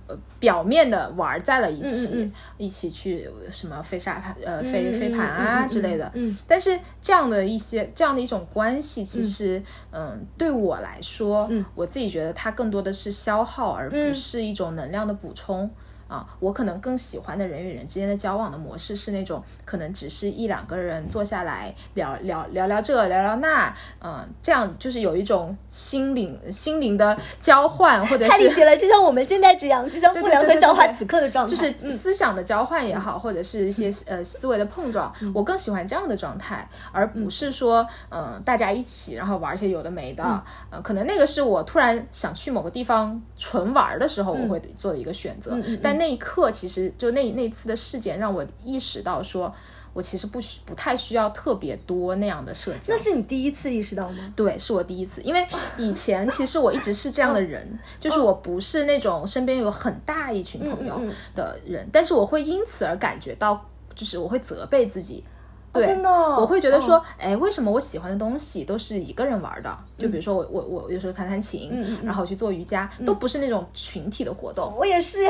[0.07, 6.37] 呃表面的玩在了一起，嗯嗯一起去什么飞沙盘、呃飞嗯飞盘啊之类的，嗯。
[6.46, 11.64] 但是这样的一些这样的一种关系，其实嗯对我来说，嗯。
[11.74, 14.14] 我自己觉得它更多的是消耗，而不嗯。
[14.14, 15.70] 是一种能量的补充。
[16.11, 49.54] 啊，我可能更喜欢的人与人之间的交往的模式是那种可能只是一两个人坐下来聊聊聊聊这聊聊那，嗯，这样就是有一种心灵心灵的交换，或者是太理解了，就像我们现在这样，就像 不良和小华此刻的状态，就是思想的交换也好，或者是一些嗯呃思维的碰撞，我更喜欢这样的状态，而不是说嗯、呃大家一起然后玩一些有的没的，嗯呃，可能那个是我突然想去某个地方纯玩的时候我会做的一个选择，但那一刻其实就那那次的事件让我意识到说。
[49.92, 54.32] 我其实不需不太需要特别多那样的社交那，是你第一次意识到吗？
[54.36, 55.44] 对，是我第一次，因为
[55.76, 65.24] 以前其实我一直是这样的人，就是我不是那种身边有很大一群朋友嗯嗯嗯的人，但是我会因此而感觉到，就是我会责备自己。
[65.72, 66.09] 对，真的？
[66.09, 69.76] 哦我会觉得说，哎、为什么我喜欢的东西都是一个人玩的？
[69.96, 74.74] 就比如说我我我有时候弹弹琴，然后去做瑜伽，都不是那种群体的活动。
[74.76, 75.28] 我也是。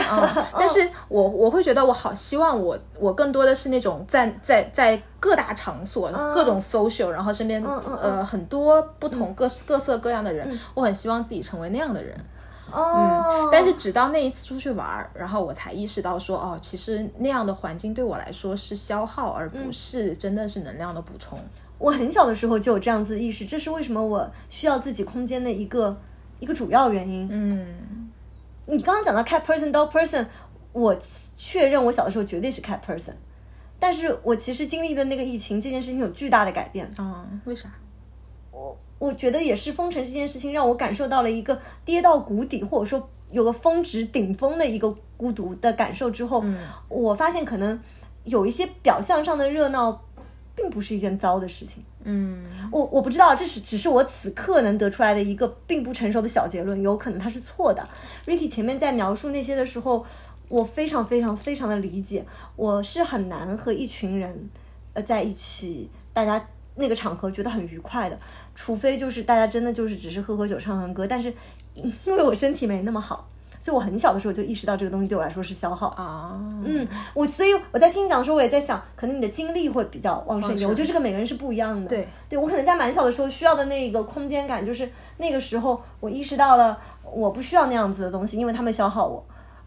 [0.56, 12.16] 但是我我会觉得我好希望我我更多的是那种在在在各大场所、各种 social，然后身边、呃很多不同各、各色各样的人，我很希望自己成为那样的人。
[12.72, 21.38] 哦，但是直到那一次出去玩儿，然后我才意识到说，哦，其实那样的环境对我来说是消耗，而不是真的是能量的补充。
[21.78, 25.96] 我很小的时候就有这样子的意识，这是为什么我需要自己空间的一个
[26.38, 27.28] 一个主要原因。
[27.30, 28.10] 嗯
[28.66, 30.26] 你刚刚讲到 cat person dog person，
[30.72, 30.96] 我
[31.36, 33.14] 确认我小的时候绝对是 cat person，
[33.80, 36.88] 但是我其实经历的那个疫情这件事情有巨大的改变。
[36.98, 37.68] 嗯，为啥？
[39.00, 46.44] 我我觉得也是封城这件事情让我感受到了一个跌到谷底，或者说有个峰值顶峰的一个孤独的感受之后，
[46.88, 47.80] 我发现可能
[48.24, 50.02] 有一些表象上的热闹。
[50.52, 51.82] 并不是一件糟的事情。
[52.04, 57.88] 嗯我我不知道，这是只是我此刻能得出来的一个并不成熟的小结论，有可能它是错的。
[58.26, 60.04] Ricky 前面在描述那些的时候，
[60.48, 64.50] 我非常非常非常的理解，我是很难和一群人
[64.92, 68.18] 呃在一起，大家那个场合觉得很愉快的，
[68.54, 71.32] 除非就是大家真的就是只是喝喝酒唱唱歌，但是
[71.74, 73.26] 因为我身体没那么好。
[73.62, 75.88] 所以我很小的时候就意识到这个东西对我来说是消耗。
[75.88, 80.66] 啊，嗯，我所以我在听你讲的时候，我也在想，可能你的精力会比较旺盛一点。
[80.66, 81.86] 我觉得这个每个人是不一样的。
[81.86, 89.22] 对，对我可能在蛮小的时候需要的那个空间感，就是那个时候我意识到了我不需要那样子的东西，因为他们消耗我。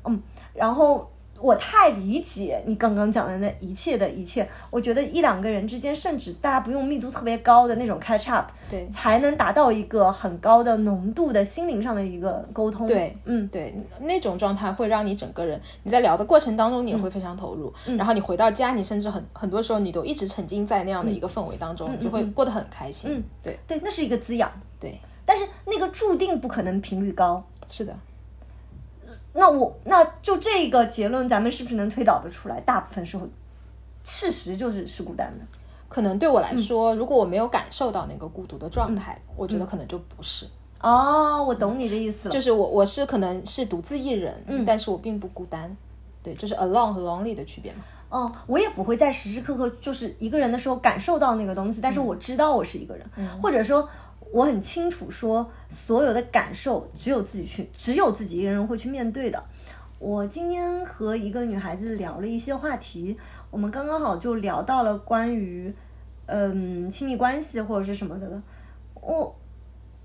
[0.05, 0.19] 嗯，
[0.55, 1.07] 然后
[1.43, 4.47] 我太理解你刚刚讲的那一切的一切。
[4.71, 12.87] 我觉得一两个人之间，甚至大家不用密度特别高的那种 catch up，对才能达到一个很高的浓度的心灵上的一个沟通。
[12.87, 17.73] 对嗯，对，那种状态会让你整个人，你在聊的过程当中，你也会非常投入。
[17.97, 23.11] 然后你回到家，你甚至很很多时候你都一直沉浸在那样的一个氛围当中，你就会过得很开心。
[23.11, 27.43] 嗯对对，那是一个滋养，对，但是那个注定不可能频率高。
[27.67, 27.93] 是的，
[29.33, 32.59] 那我那就这个结论，咱们是不是能推导得出来？
[32.61, 33.27] 大部分时候，
[34.03, 35.45] 事实就是是孤单的。
[35.89, 40.47] 可能对我来嗯说，如果我没有感受到那个孤独的状态，我觉得可能就不是。
[40.81, 42.33] 哦，我懂你的意思了。
[42.33, 45.75] 就是我我是可能是独自一人，嗯但是我并不孤单。
[46.21, 47.79] 对，就是 alone 和 lonely 的区别嘛。
[48.09, 53.05] 哦，我也不会在时时刻刻就是一个人的时候感受到那个东西，但是我知道我是一个人，
[53.41, 53.87] 或者说
[54.33, 59.41] 我很清楚说所有的感受只有自己去，只有自己一个人会去面对的。
[59.99, 63.15] 我今天和一个女孩子聊了一些话题，
[63.51, 65.71] 我们刚刚好就聊到了关于
[66.25, 68.41] 嗯亲密关系或者是什么的。
[68.95, 69.35] 我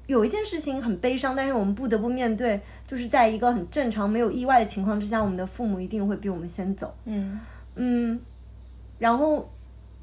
[0.06, 6.94] 有一件事情很悲伤，但是我们不得不面对，就是在一个很正常、没有意外的情况之下，我们的父母一定会比我们先走。
[7.06, 7.40] 嗯
[7.76, 8.20] 嗯，
[8.98, 9.48] 然后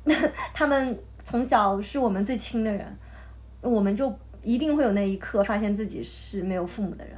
[0.52, 2.98] 他们从小是我们最亲的人，
[3.70, 7.16] 我们就一定会有那一刻发现自己是没有父母的人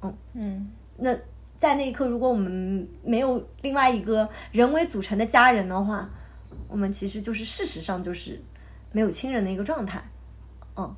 [0.00, 0.14] 了。
[0.34, 1.16] 嗯那
[1.56, 6.10] 在那一刻，如果我们没有另外一个人为组成的家人的话，
[6.68, 8.40] 我们其实就是事实上就是
[8.90, 10.02] 没有亲人的一个状态。
[10.76, 10.92] 嗯，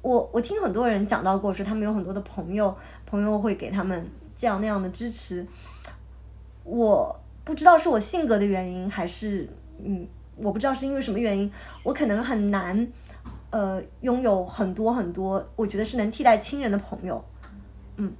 [0.00, 2.74] 我我听很多人讲到过，说他们有很多的朋友，
[3.04, 5.46] 朋友会给他们这样那样的支持。
[6.64, 9.48] 我不知道是我性格的原因，还是
[9.78, 11.52] 嗯，我不知道是因为什么原因，
[11.82, 12.88] 我可能很难
[13.56, 17.24] 呃拥有很多很多，我觉得是能替代亲人的朋友。
[17.96, 18.12] 嗯，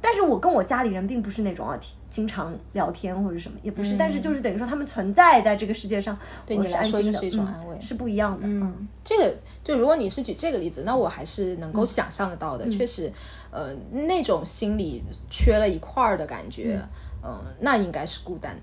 [0.00, 1.78] 但是我跟我家里人并不是那种啊，
[2.10, 3.94] 经常聊天或者什么，也不是。
[3.96, 8.48] 但是就是等于说，他们存在在这个世界上，对你来说就是一种安慰嗯，是不一样的。
[8.48, 9.32] 嗯这个
[9.62, 12.68] 就如果你是举这个例子，那我还是能够想象得到的。
[12.68, 13.12] 确实，
[13.52, 16.80] 呃，那种心里缺了一块儿的感觉，
[17.22, 18.58] 嗯、那应该是孤单。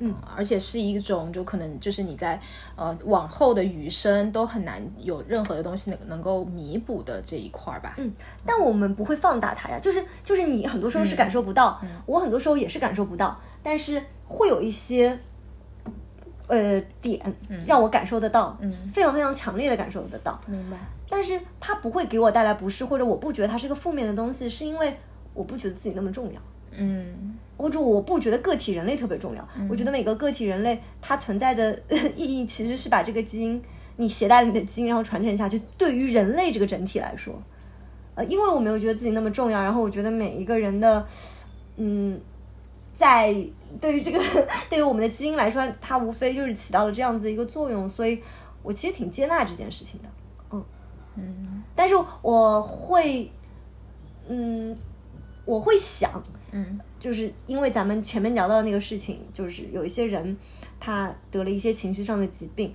[0.00, 2.40] 嗯，而且是一种就可能就是你在
[2.76, 7.94] 呃往后的余生都很难有任何的东西能能够弥补的这一块儿吧。
[7.98, 8.12] 嗯，
[8.46, 15.18] 但我们不会放大它呀，就是就是你很多时候是感受不到，我很多时候也是感受不到，但是会有一些
[16.46, 17.20] 呃点
[17.66, 20.76] 让我感受得到，嗯非常非常强烈的感受得到，明白。
[21.10, 24.96] 但是它不会给我带来不适，或者我不觉得它是个负面的东西，是因为
[25.34, 26.40] 我不觉得自己那么重要。
[26.78, 27.34] 嗯。
[27.56, 31.76] 或者我不觉得个体人类特别重要，我觉得每个个体人类它存在的
[32.14, 33.60] 意义其实是把这个基因
[33.96, 35.60] 你携带你的基因，然后传承下去。
[35.76, 37.34] 对于人类这个整体来说，
[38.14, 41.04] 呃，因为我没有觉得自己那么重要，然后我觉得每一个人的，
[41.78, 42.20] 嗯，
[42.94, 43.34] 在
[43.80, 44.20] 对于这个
[44.70, 48.22] 对于我们的基因来说，它无非就是起到了这样子一个作用，所以
[48.62, 50.08] 我其实挺接纳这件事情的，
[50.52, 50.64] 嗯。
[51.16, 51.62] 嗯。
[51.74, 53.28] 但是我会，
[54.28, 54.76] 嗯，
[55.48, 60.36] 我会想，嗯就是因为咱们前面聊到的那个事情，就是有一些人
[60.78, 62.74] 他得了一些情绪上的疾病，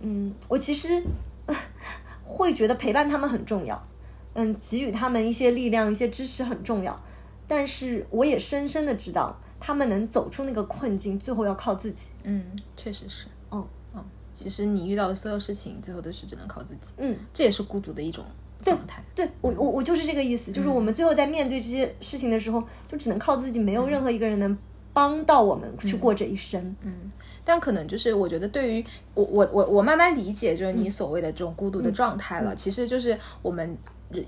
[0.00, 1.02] 嗯，我其实
[2.22, 3.82] 会觉得陪伴他们很重要，
[4.34, 7.02] 嗯，给予他们一些力量、一些支持很重要，
[7.48, 12.10] 但是我也深深的知道，他们能走出那个困境，最后要靠自己。
[12.24, 12.44] 嗯，
[12.76, 13.26] 确实是。
[13.50, 16.92] 嗯嗯，其实你遇到的所有事情，最后都是只能靠自己。
[16.98, 18.22] 嗯，这也是孤独的一种
[18.64, 19.02] 状态。
[19.14, 24.56] 对我我我就是这个意思，就是我们最后在面对这些事情的时候，就只能靠自己，没有任何一个人能
[24.92, 26.74] 帮到我们去过这一生。
[26.82, 27.10] 嗯，
[27.44, 32.54] 但可能就是我觉得，对于我我我我慢慢理解，就是你所谓的这种孤独的状态了。
[32.56, 33.76] 其实就是我们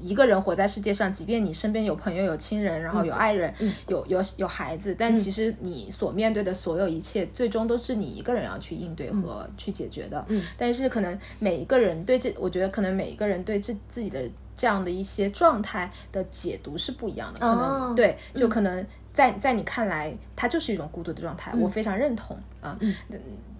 [0.01, 3.53] 一个人活在世界上，即便你身边有朋友、有亲人，然后有爱人、
[3.88, 10.25] 有有有孩子，但其实你所面对的所有一切，最终都是你一个人要去应对和去解决的。
[10.29, 14.20] 嗯，但是可能每一个人对这，我觉得可能每一个人对这自己的
[14.57, 17.40] 这样的一些状态的解读是不一样的。
[17.40, 22.77] 可能、哦对，就可能在在你看来，它就是一种孤独的状态，我非常认同啊。
[22.81, 22.94] 嗯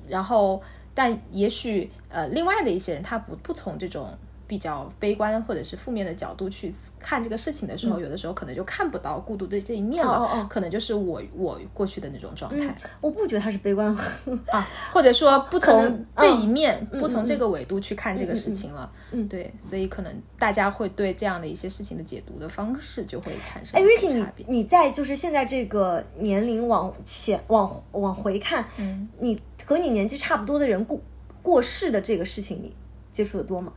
[0.09, 0.63] 然后，
[0.95, 4.09] 但也许呃，另外的一些人他不不从这种。
[4.47, 12.77] 比较悲观或者是负面的角度去看这个事情的时候，有的时候可能就看不到孤独的这一面了，可能就是我我过去的那种状态。
[13.01, 13.97] 我不觉得他是悲观。
[14.51, 18.91] 啊，或者说不从这一面，不从这个维度去看这个事情了。
[19.13, 31.01] 嗯，对，所以可能大家会对这样的一些事情的解读的方式就会产生哎，Ricky，你你在就是现在这个年龄往前往往回看，嗯，你和你年纪差不多的人过
[31.43, 32.75] 过世的这个事情，你
[33.13, 33.73] 接触的多吗？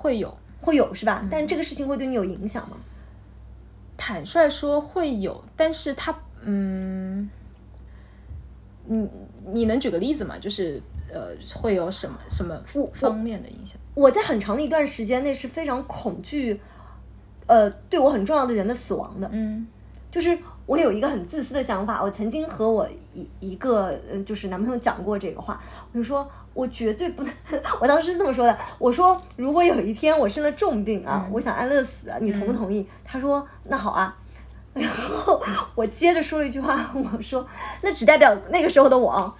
[0.00, 1.22] 会有，会有是吧？
[1.30, 2.78] 但这个事情会对你有影响吗？
[3.98, 7.28] 坦率说会有，但是他，嗯，
[8.86, 9.06] 你
[9.52, 10.38] 你能举个例子吗？
[10.38, 10.80] 就是
[11.12, 12.58] 呃，会有什么什么
[12.94, 13.76] 方面的影响？
[13.94, 16.58] 我在很长的一段时间内是非常恐惧，
[17.46, 19.28] 呃，对我很重要的人的死亡的。
[19.32, 19.66] 嗯，
[20.10, 20.38] 就是
[20.70, 23.92] 我有一个很自私的想法，我曾经和我一一个
[24.24, 25.60] 就是男朋友讲过这个话，
[25.90, 26.28] 我就说。
[26.52, 27.32] 我绝对不能，
[27.80, 28.58] 我当时是这么说的。
[28.76, 32.84] 我说，如果有一天我生了重病啊，我想安乐死，你同不同意？
[33.04, 34.16] 他说，那好啊。
[34.74, 35.40] 然后
[35.76, 37.46] 我接着说了一句话，我说，
[37.82, 39.32] 那只代表那个时候的我。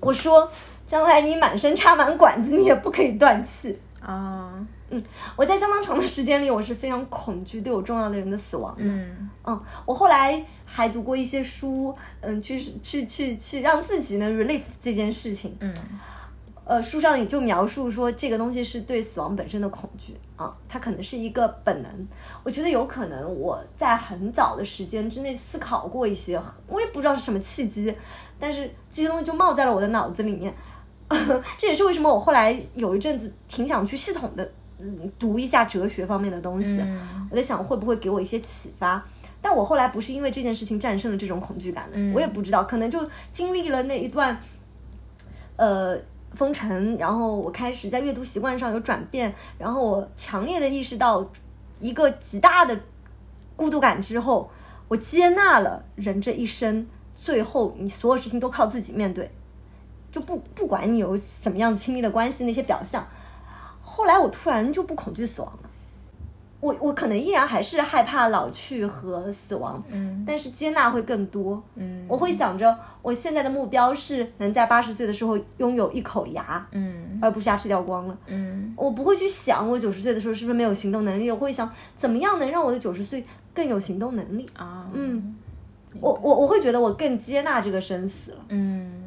[0.00, 0.50] 我说，
[0.84, 4.52] 将来你满身插满管子，你也不可以断气啊。
[4.90, 5.02] 嗯，
[5.36, 8.84] 我在相当长的时间里，我是非常恐惧对我重要的人的死亡的。
[8.84, 15.56] 嗯嗯，我后来还读过一些书，嗯，去去去去让自己能 relieve 这件事情。
[15.60, 15.74] 嗯。
[16.64, 22.08] 呃，书上也就描述说，这个东西是对死亡本身的恐惧啊，它可能是一个本能。
[22.42, 27.96] 我觉得有可能我在很早的时间之内思考过一些，我也不知道是什么契机，
[28.38, 30.54] 但是这些东西就冒在了我的脑子里面。
[31.56, 36.80] 这也是为什么我后来有一阵子挺想去系统的嗯读一下哲学方面的东西。
[37.30, 39.04] 我在想会不会给我一些启发，
[39.42, 44.38] 但我后来不是因为这件事情战胜了这种恐惧感的，我也不知道，可能就经历了那一段，
[45.56, 45.98] 呃。
[46.34, 51.26] 封尘，然后我开始在阅读习惯上有转变，然后我强烈的意识到
[51.80, 52.78] 一个极大的
[53.56, 54.50] 孤独感之后，
[54.88, 59.30] 我接纳了人这一生，最后你所有事情都靠自己面对，
[60.12, 63.08] 就不不管你有什么样子亲密的关系那些表象，
[63.88, 65.58] 后来我突然就不恐惧死亡了。
[66.60, 83.24] 我我可能依然还是害怕老去和死亡，嗯，但是接纳会更多，嗯，我会想着我现在的目标是能在八十岁的时候拥有一口牙，嗯，而不是牙齿掉光了，嗯，我不会去想我九十岁的时候是不是没有行动能力，我会想怎么样能让我的九十岁
[83.54, 85.36] 更有行动能力啊，嗯，
[86.00, 88.97] 我我我会觉得我更接纳这个生死了，嗯，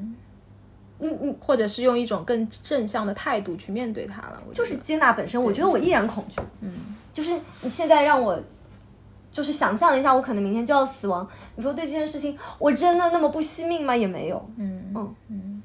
[1.01, 6.71] 嗯嗯，或者是用一种更正向的态度去面对它了，就是接纳本身，我觉得我依然恐惧，嗯。
[7.13, 8.41] 就是你现在让我，
[9.33, 11.27] 就是想象一下，我可能明天就要死亡。
[11.57, 13.93] 你说对这件事情，我真的那么不惜命吗？
[13.93, 14.49] 也没有。
[14.55, 15.63] 嗯嗯嗯。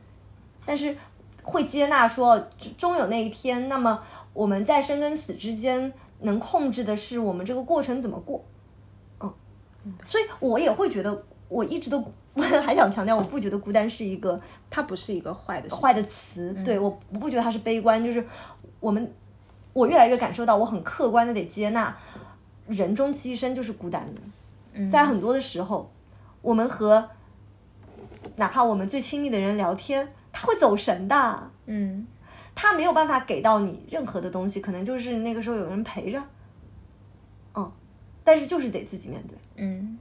[0.65, 0.97] 但是
[1.45, 3.69] 会接纳说，终有那一天。
[3.69, 8.45] 那么我们在生跟死之间，能控制的是我们这个过程怎么过。
[9.21, 9.33] 嗯。
[10.03, 12.05] 所以我也会觉得，我一直都
[12.43, 16.55] 还想强调，我不觉得孤单是一个，它不是一个坏的坏的词。
[16.65, 18.27] 对我，我不觉得它是悲观，就是
[18.81, 19.13] 我们。
[19.73, 21.95] 我越来越感受到，我很客观的得接纳，
[22.67, 24.91] 人终其一生就是孤单的。
[24.91, 25.93] 在很多的时候，
[26.41, 27.11] 我们和
[28.37, 31.51] 哪怕我们最亲密的人聊天，他会走神的。
[31.67, 32.07] 嗯，
[32.55, 36.23] 他没有办法给到你任何的东西，可能就是那个时候有人陪着。
[37.55, 37.71] 嗯，
[38.25, 39.37] 但是就是得自己面对。
[39.57, 39.99] 嗯，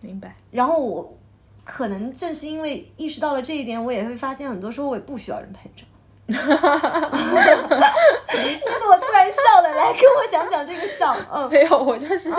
[0.00, 0.36] 明白。
[0.52, 1.18] 然后我
[1.64, 5.84] 可能正是因为意识到了这一点，我也会发现很多时候我也不需要人陪着。
[6.32, 7.18] 哈哈哈！
[7.18, 9.74] 你怎么突然笑了？
[9.74, 11.14] 来跟我讲讲这个笑。
[11.30, 12.32] 嗯，没有，我就是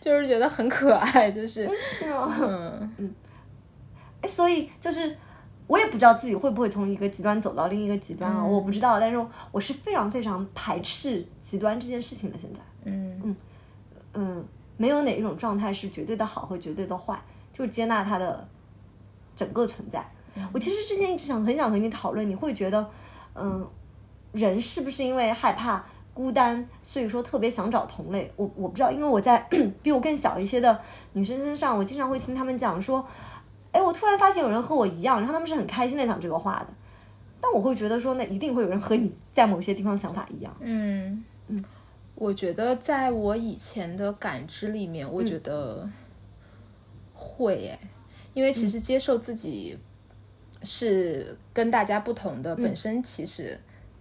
[0.00, 1.68] 就是觉得很可爱，就是
[2.02, 3.14] 嗯嗯。
[4.22, 5.14] 哎，所以就是
[5.66, 8.98] 我也不知道自己会不会从一个极端走到另一个极端啊，我不知道。
[8.98, 12.38] 但是我是非常非常排斥极端这件事情的。
[12.38, 13.36] 现在，嗯嗯
[14.14, 14.44] 嗯，
[14.78, 17.20] 没有哪一种状态是绝对的好和绝对的坏，
[17.52, 18.48] 就是接纳它的
[19.36, 20.04] 整个存在。
[20.52, 22.88] 我其实之前一直想很想和你讨论，你会觉得。
[23.36, 23.68] 嗯，
[24.30, 28.32] 人是不是因为害怕孤单，所以说特别想找同类？
[28.36, 29.44] 我我不知道，因为我在
[29.82, 30.80] 比我更小一些的
[31.14, 33.04] 女生身上，我经常会听他们讲说，
[33.72, 36.68] 哎，我突然发现有人和我一样，然后他们是很开心的讲这个话的。
[37.40, 40.56] 但我会觉得说，那一定会有人和你在某些地方想法一样。
[40.60, 41.64] 嗯嗯，
[42.14, 45.90] 我觉得在我以前的感知里面，我觉得
[47.12, 47.78] 会哎，
[48.34, 49.78] 因为其实接受自己。
[50.66, 53.60] 是跟大家不同的，本身其实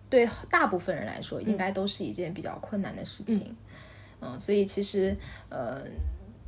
[0.10, 3.54] 对大部分人来说，应该都是一件比较困难的事情。
[4.22, 5.14] 嗯，所以其实
[5.50, 5.84] 呃，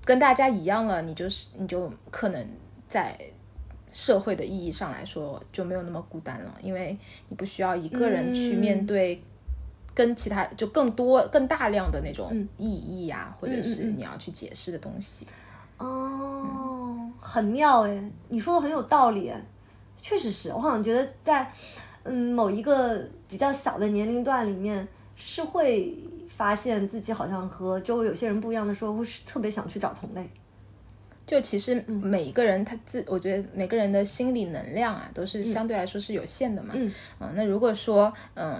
[0.05, 2.47] 跟大家一样了，你就是你就可能
[2.87, 3.13] 在
[3.91, 9.21] 社会的意义上来说就没有那么孤单了，因为你不需要一个人去面对
[9.93, 15.27] 跟其他就更多更大量的那种意义啊，或者是你要去解释的东西。
[15.77, 19.31] 哦，很妙哎，你说的很有道理，
[20.01, 21.51] 确实是我好像觉得在
[22.03, 25.97] 嗯某一个比较小的年龄段里面是会
[26.27, 30.29] 发现自己好像和周围有些人不一样的时候，会是特别想去找同类。
[31.25, 36.73] 就其实每一个人他自，我觉得每个人的心理能量啊，都是相对来说是有限的嘛。
[36.75, 36.93] 嗯。
[37.17, 38.59] 啊，那如果说嗯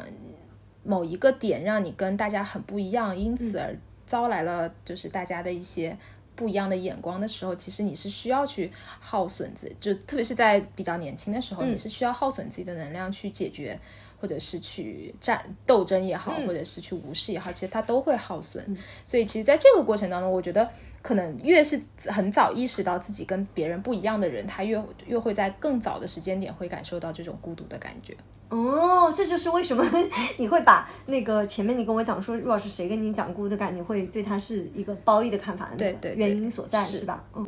[0.84, 3.76] 某一个点让你跟大家很不一样，因此而
[4.08, 5.96] 招来了就是大家的一些
[6.36, 13.80] 不一样的眼光的时候，其实你是需要去耗损自，就特别是在比较年轻的时候，你是需要耗损自己的能量去解决，
[14.20, 18.78] 或者是去战斗争也好，或者是去无视也好，其实它都会耗损。
[19.04, 20.70] 所以其实在这个过程当中，我觉得。
[21.06, 28.18] 可能越是很早意识到自己跟别人不一样的人，他越越会在更早的时间点会感受到这种孤独的感觉。
[28.50, 29.84] 哦，这就是为什么
[30.38, 35.72] 你会把那个前面你跟我讲说，如果是谁跟你讲孤独感，你会对他是一个褒义的看法。
[35.78, 37.24] 对对，原因所在是吧？
[37.36, 37.46] 嗯，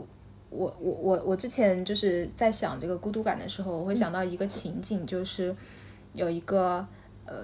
[0.49, 5.55] 我我我我之前就是在想这个孤独感的时候，我会想到一个情景，就是
[6.13, 6.85] 有一个
[7.25, 7.43] 呃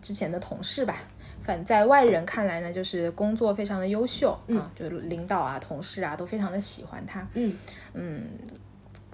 [0.00, 0.96] 之前的同事吧。
[1.42, 7.24] 反在外人看来呢，就是工作非常的优秀啊，就是领导啊、同事啊都非常的喜欢他。
[7.34, 7.56] 嗯
[7.94, 8.22] 嗯，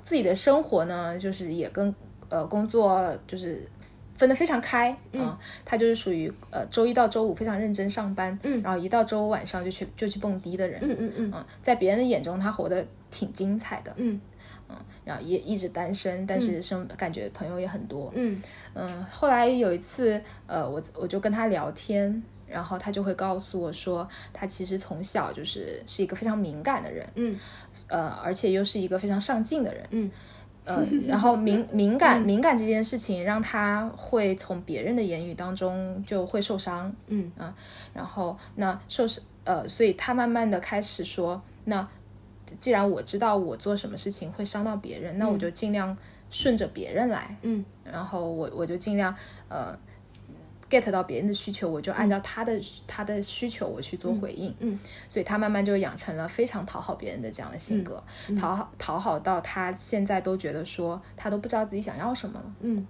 [0.02, 1.94] 自己的生活呢，就是也跟
[2.32, 3.68] 呃工作就是
[4.16, 5.38] 分得非常开啊。
[5.64, 10.80] 他就是属于呃周一到周五非常认真上班，嗯，然后一到周五晚上就去就去蹦迪的人。
[10.82, 13.92] 嗯嗯嗯，在别人的眼中，他活得挺精彩的。
[13.96, 14.18] 嗯。
[15.04, 18.10] 然后也一直单身，但是生感觉朋友也很多。
[18.14, 18.40] 嗯
[18.72, 27.06] 嗯，后来有一次，呃，我我就跟他聊天，然后他就会告诉我说，他其实从小就是是一个非常敏感的人。
[27.16, 27.38] 嗯，
[27.88, 29.84] 呃，而且又是一个非常上进的人。
[29.90, 30.10] 嗯，
[30.64, 36.92] 呃，然后敏敏感敏感这件事情让他会从别人的言语当中就会受伤。
[37.08, 37.54] 嗯啊，
[37.92, 41.88] 然后那受伤，呃，所以他慢慢的开始说那。
[42.60, 45.96] 既然我知道我做什么事情会伤到别人，那我就尽量
[46.28, 49.16] 顺着别人来，嗯，然后我我就尽量
[49.48, 49.74] 呃
[50.72, 58.02] get 到别人的需求，我就按照他的他的需求我去做回应，嗯，所以他慢慢就养成了非常讨好别人的这样的性格，
[58.40, 62.86] 讨好讨好到他现在都觉得说他都不知道自己想要什么了，嗯。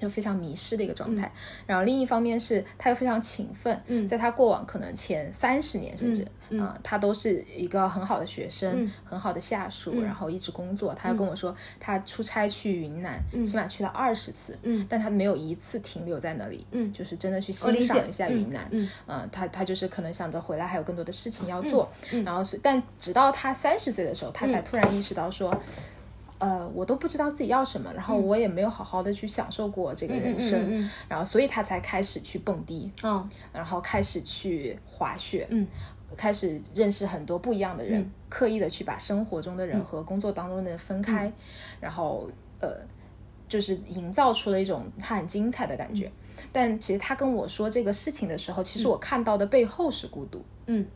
[0.00, 1.30] 就非常迷失的一个状态，
[1.66, 6.26] 然后另一方面是他又非常勤奋，在他过往可能前三十年甚至
[6.58, 10.94] 啊，他都是一个很好的学生，很好的下属，然后一直工作。
[10.94, 18.68] 他又跟我说，他出差去云南，起码去了二十次，但他没有一次停留在那里，就是真的去欣赏一下云南。
[19.06, 21.90] 嗯，他他就是可能想着回来还有更多的事情要做，
[22.24, 25.60] 然后但直到他三十岁的时候，他才突然意识到说。
[26.38, 35.66] 呃，我都不知道自己要什么，然后我也没有好好的去享受过这个人生，然后所以他才开始去蹦迪，嗯，然后开始去滑雪，嗯，
[36.16, 41.32] 开始认识很多不一样的人，刻意的去把生活中的人和工作当中的人分开，
[41.80, 42.28] 然后
[42.60, 42.68] 呃，
[43.48, 46.12] 就是营造出了一种他很精彩的感觉。
[46.52, 50.44] 但其实他跟我说这个事情的时候，其实我看到的背后是孤独。
[50.66, 50.86] 嗯，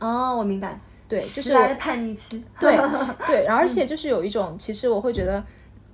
[0.00, 0.80] 哦，我明白。
[1.08, 2.44] 对，就是来的叛逆期。
[2.60, 2.76] 对
[3.26, 5.42] 对，而且就是有一种，其实我会觉得，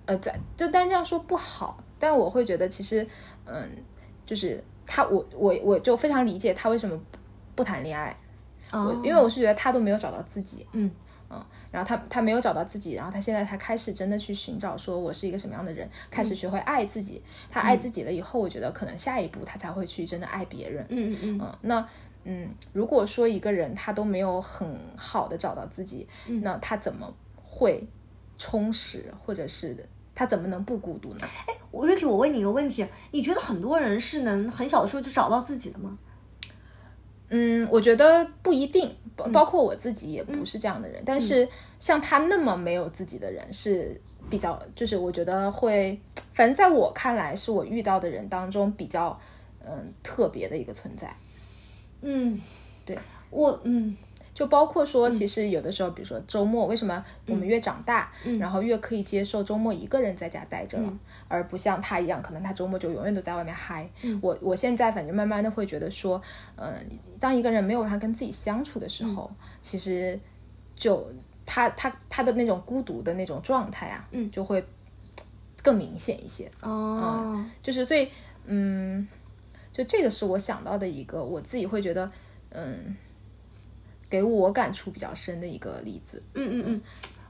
[0.07, 3.07] 呃，在就单这样说不好，但我会觉得其实，
[3.47, 3.71] 嗯，
[4.27, 7.01] 就是他，我我我就非常理解他为什么
[7.55, 8.17] 不谈恋爱，
[8.73, 10.91] 哦，因为我是觉得他都没有找到自己，嗯。
[11.31, 11.43] 嗯，
[11.73, 21.39] 然后他他没有找到自己，然后他现在才开始真的去寻找，说我是一个什么样的人，开始学会爱自己，他爱自己了以后，我觉得可能下一步他才会去真的爱别人，嗯嗯。
[21.41, 21.89] 嗯，那。
[22.25, 26.09] 嗯，如果说一个人他都没有很好的找到自己，
[26.43, 27.87] 那他怎么会
[28.39, 29.77] 充实，或者是
[30.15, 31.27] 他怎么能不孤独呢？
[31.47, 35.99] 哎，Ricky，我问你一个问题，你觉得很多人是能很小的时候就找到自己的吗？
[37.29, 41.03] 嗯，我觉得不一定，包包括我自己也不是这样的人。
[41.05, 41.49] 但是
[41.81, 44.01] 像他那么没有自己的人是
[44.31, 45.99] 比较，就是我觉得会，
[46.33, 49.19] 反正在我看来，是我遇到的人当中比较
[49.61, 51.15] 嗯特别的一个存在。
[52.05, 52.39] 嗯，
[52.85, 52.99] 对
[53.31, 53.97] 我嗯，
[54.35, 60.93] 就包括说，其实有的时候，比如说周末，为什么我们越长大，然后越可以接受周末一个人在家待着了，
[61.29, 63.89] 而不像他一样，可能他周末就永远都在外面嗨。
[64.21, 66.21] 我我现在反正慢慢的会觉得说，
[66.57, 66.73] 嗯，
[67.19, 69.31] 当一个人没有办法跟自己相处的时候，
[69.63, 70.19] 其实
[70.77, 71.07] 就
[71.47, 74.65] 他他他的那种孤独的那种状态啊，嗯，就会
[75.63, 76.51] 更明显一些。
[76.61, 78.09] 哦，就是所以，
[78.47, 79.09] 嗯。
[79.75, 82.09] 就这个是我想到的一个，我自己会觉得，
[82.51, 82.97] 嗯，
[84.09, 86.23] 给我感触比较深的一个例子。
[86.35, 86.83] 嗯嗯嗯，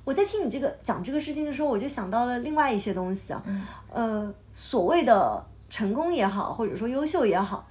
[0.04, 3.42] 我在听你这个讲这个事情的时候，我就想到了另外一些东西啊，
[3.90, 7.66] 呃，所谓的成功也好，或者说优秀也好，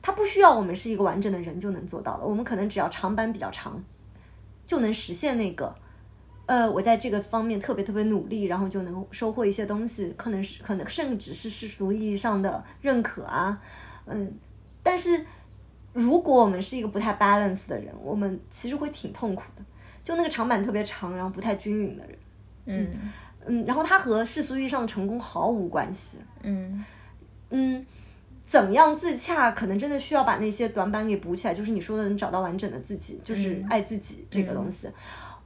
[0.00, 3.84] 它不需要我们是一个完整的人就能做到的，我们可能只要长板比较长，
[4.66, 5.76] 就能实现那个，
[6.46, 13.60] 呃，我在这个方面特别特别努力，然后就能收获一些东西，可能是可能甚至是世俗意义上的认可啊，
[14.06, 14.32] 嗯，
[14.82, 15.24] 但是
[15.92, 19.64] 如果我们是一个不太 balance 的人，我们其实会挺痛苦的。
[20.04, 22.18] 就那个长板特别长，然后不太均匀的人，
[22.66, 22.90] 嗯
[23.44, 26.84] 嗯，然后他和世俗意义上的成功毫无关系，嗯
[27.50, 27.84] 嗯，
[28.44, 34.88] 怎么样自洽，可能真的需要把那些短板给补起来，就是你说的能找到完整的自己，就是爱自己这个东西。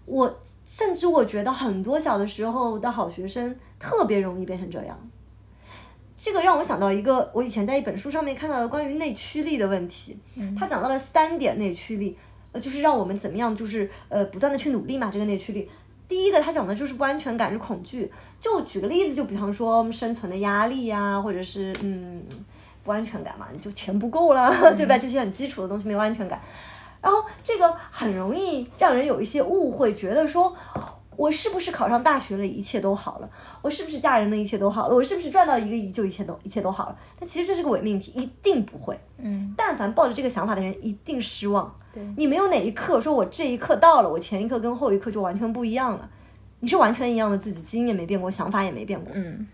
[0.04, 5.09] 我甚至我觉得很多小的时候的好学生特别容易变成这样，
[6.20, 10.18] 这个让我想到一个我以前在一本书上面看到的关于内驱力的问题，
[10.58, 12.16] 他讲到了三点内驱力。
[12.52, 15.08] 呃，就是让我们怎么样，就是呃，不断的去努力嘛。
[15.10, 15.70] 这个内驱力，
[16.06, 18.12] 第一个他讲的就是不安全感是恐惧。
[18.40, 22.22] 就举个例子，就比方说生存的压力呀，或者是嗯，
[22.82, 24.98] 不安全感嘛，你就钱不够了， 对吧？
[24.98, 26.38] 这些很基础的东西没有安全感，
[27.00, 30.54] 然后这个很容易让人有一些误会，觉得说。
[31.20, 33.28] 我是不是考上大学了，一切都好了？
[33.60, 34.94] 我是不是嫁人了，一切都好了？
[34.94, 36.98] 我是不是赚到一个亿就一切都一切都好了？
[37.18, 38.98] 但其实这是个伪命题，一定不会。
[39.18, 41.76] 嗯，但凡抱着这个想法的人，一定失望。
[41.92, 46.08] 对你没有哪一刻说我这一刻到了，我前一刻跟后一刻就完全不一样了。
[46.60, 49.12] 你是完全一样的自己，基因也没变过，想法也没变过。
[49.14, 49.46] 嗯，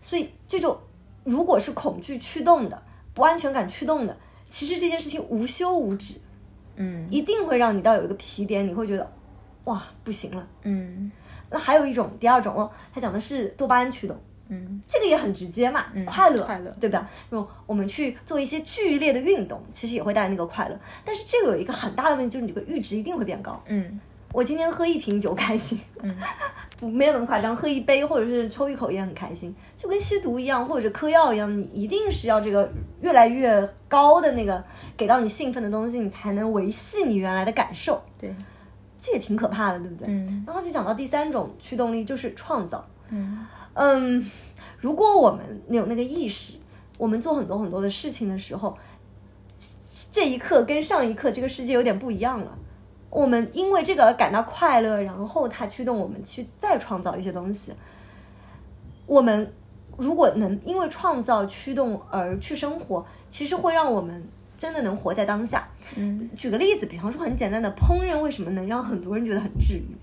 [0.00, 0.80] 所以这就
[1.24, 4.16] 如果是恐惧驱动的，不安全感驱动的，
[4.48, 6.14] 其实这件事情无休无止。
[6.76, 9.12] 嗯，一定会让你到有一个皮点，你会觉得。
[9.64, 10.46] 哇，不行了。
[10.62, 11.10] 嗯，
[11.50, 14.16] 那还有一种，第二种哦，它讲的是多巴胺驱动。
[14.48, 17.08] 嗯，这个也很直接嘛，快乐，快乐，对吧？
[17.30, 20.78] 就我们去做一些剧烈的运动，其实也会带来那个快乐。
[21.04, 23.62] 但是这个有一个很大的问题，就是你这个阈值一定会变高。
[23.68, 23.98] 嗯，
[24.30, 26.14] 我今天喝一瓶酒开心，嗯，
[26.76, 34.62] 不没有那么夸张，喝一杯或者是抽一口也很开心，就跟吸毒一样，或者嗑药一样，你一定是要这个越来越高的那个
[34.98, 38.02] 给到你兴奋的东西，你才能维系你原来的感受。
[38.18, 38.34] 对。
[39.02, 40.06] 这也挺可怕的，对不对？
[40.08, 40.44] 嗯。
[40.46, 42.86] 然后就讲到第三种驱动力，就是创造。
[43.08, 43.44] 嗯
[43.74, 44.24] 嗯，
[44.78, 46.56] 如果我们有那个意识，
[46.98, 48.78] 我们做很多很多的事情的时候，
[50.12, 52.56] 这一刻跟上一刻这个世界有点不一样了。
[53.10, 57.72] 我们因为这个而感到快乐，然后它驱动我们去再创造一些东西。
[59.06, 59.52] 我们
[59.96, 64.24] 如果能因为创造驱动而去生活，其实会让我们。
[64.62, 65.66] 真的能活在当下。
[65.96, 69.96] 嗯，举个例子，比方说很简单的烹饪，为什么能让很多人觉得很治愈？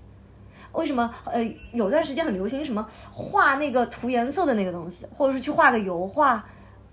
[0.72, 1.14] 为什么？
[1.24, 1.42] 呃，
[1.72, 6.44] 有段时间很流行什么画那个涂颜色的那个东西，或者是去画个油画，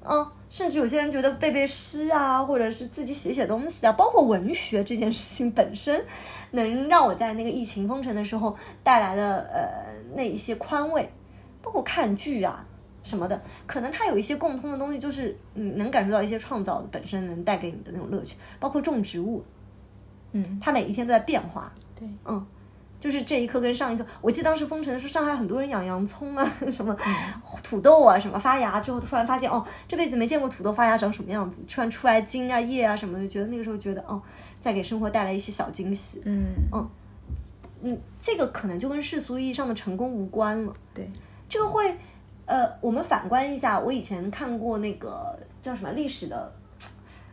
[0.01, 6.05] 嗯，甚至有些人觉得背背诗啊，或者是自己写写东西啊，包括文学这件事情本身，
[6.51, 9.67] 能让我在那个疫情封城的时候带来的呃
[10.15, 11.11] 那一些宽慰，
[11.61, 12.65] 包括看剧啊。
[13.07, 19.43] 什么的，可能它有一些共通的东西，就是嗯能感受到一些创造本身能带给你的那种乐趣，包括种植物，
[20.33, 22.45] 嗯，它每一天都在变化，对，嗯，
[22.99, 26.95] 就是这一刻跟上一刻，我记得当时封城的时候，上海很多人养洋葱啊， 什么
[27.63, 34.21] 土豆啊，什么发芽之后，突然发现哦，这辈子没见过土豆发芽长什么样子，突然出来茎啊叶啊什么的，觉得那个时候觉得哦，
[34.61, 36.45] 在给生活带来一些小惊喜，嗯。
[36.73, 36.89] 嗯
[37.83, 41.07] 嗯，这个可能就跟世俗意义上的成功无关了，对，
[41.47, 41.95] 这个会。
[42.47, 46.49] 呃，我们反观一下，我以前看过那个叫什么历史的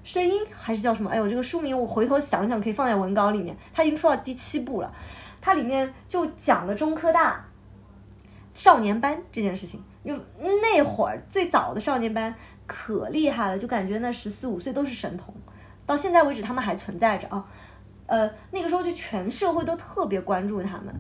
[0.03, 1.09] 声音，还是叫什么？
[1.09, 3.57] 哎呦，这个书名我回头想想可以放在文稿里面。
[3.73, 4.93] 它已经出到第七部了，
[5.41, 7.45] 它里面就讲了中科大
[8.55, 9.81] 少年班这件事情。
[10.05, 10.19] 就
[10.61, 12.35] 那会儿最早的少年班
[12.67, 15.33] 可厉害了，就感觉那十四五岁都是神童，
[15.87, 17.47] 到现在为止他们还存在着啊。
[18.07, 20.93] 呃，那个时候就全社会都特别关注他们，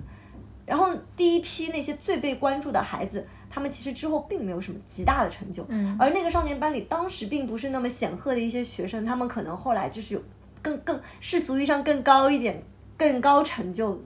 [0.64, 3.26] 然后第一批那些最被关注的孩子。
[3.54, 10.22] 他们其实之后并没有什么极大的成就，嗯，而那个少年班里当时并不是那么显赫的一些学生，他们可能后来就是有
[10.60, 12.60] 更更世俗意义上更高一点、
[12.98, 14.02] 更高成就。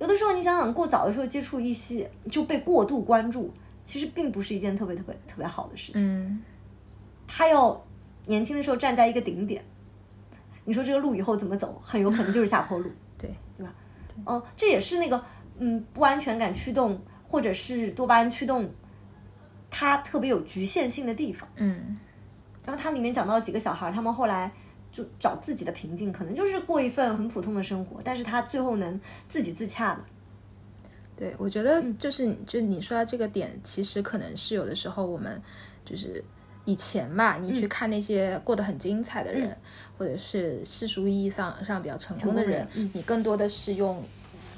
[0.00, 3.52] 有的时候你想想，过早的时候接触一些就被过度关注，
[3.84, 6.02] 其实并不是一件特别特别特别好的事情。
[6.04, 6.42] 嗯，
[7.28, 7.80] 他要
[8.26, 9.64] 年轻的时候站在一个顶点，
[10.64, 13.72] 你说这个路以后怎么走，很有可能就是下坡路， 对对吧？
[14.26, 15.24] 嗯，这也是那个
[15.60, 17.00] 嗯不安全感驱动。
[17.32, 18.70] 或者是多巴胺驱动，
[19.70, 21.48] 它特别有局限性的地方。
[21.56, 21.98] 嗯，
[22.66, 24.52] 然后它里面讲到几个小孩，他们后来
[24.92, 30.04] 就找自己的平静，可能就是过一份很普通的生活，但是他最后能自己自洽的。
[31.16, 35.40] 对，我觉得就是就你说的这个点，其实可能是有的时候我们
[35.86, 36.22] 就是
[36.66, 39.56] 以前吧，你去看那些过得很精彩的人，
[39.96, 44.04] 或者是世俗意义上上比较成功的人，你更多的是用。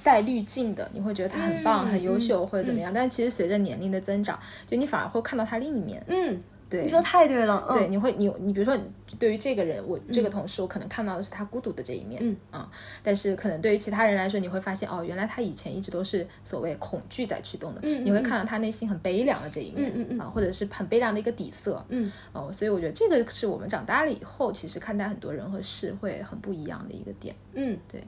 [0.04, 2.92] 带滤镜的，你会觉得他很棒、很优秀或者怎么样。
[2.94, 6.04] 但其实随着年龄的增长，就你反而会看到他另一面。
[6.08, 6.40] 嗯，
[6.74, 6.82] 对。
[6.82, 7.78] 你，说太对了，嗯。
[7.78, 8.76] 对，你会你你比如说，
[9.18, 12.36] 对于这个人，我这个同事，我可能看到的是他孤独的这一面，嗯。
[12.50, 12.70] 啊，
[13.02, 20.20] 但是可能对于其他人来说，你会发现哦，原来他以前一直都是所谓恐惧在驱动的，你会看到他内心很悲凉的这一面，嗯嗯嗯。
[20.20, 28.02] 啊，或者是很悲凉的一个底色，嗯，哦，所以我觉得这个是我们长大了以后，其实看待很多人和事会很不一样的一个点，嗯，对，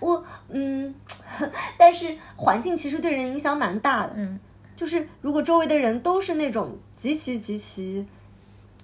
[0.00, 0.94] 我嗯，
[1.78, 4.38] 但是环境其实对人影响蛮大的，嗯，
[4.78, 8.06] 就是如果周围的人都是那种极其极其，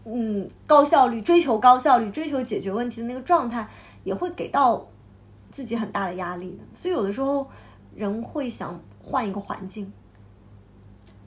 [0.04, 3.68] 嗯，高效率、追求高效率、追求解决问题的那个状态，
[4.02, 4.84] 也会给到
[5.52, 6.64] 自己很大的压力的。
[6.74, 7.46] 所以有的时候
[7.94, 9.92] 人会想换一个环境，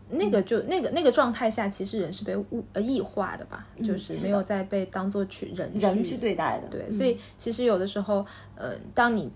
[0.09, 6.67] 那个就那个那个状态下，其实人是被物呃异化的吧，就是是没有再被当做去人人去去对待的。
[6.67, 9.31] 对，嗯所以其实有的时候，呃，当你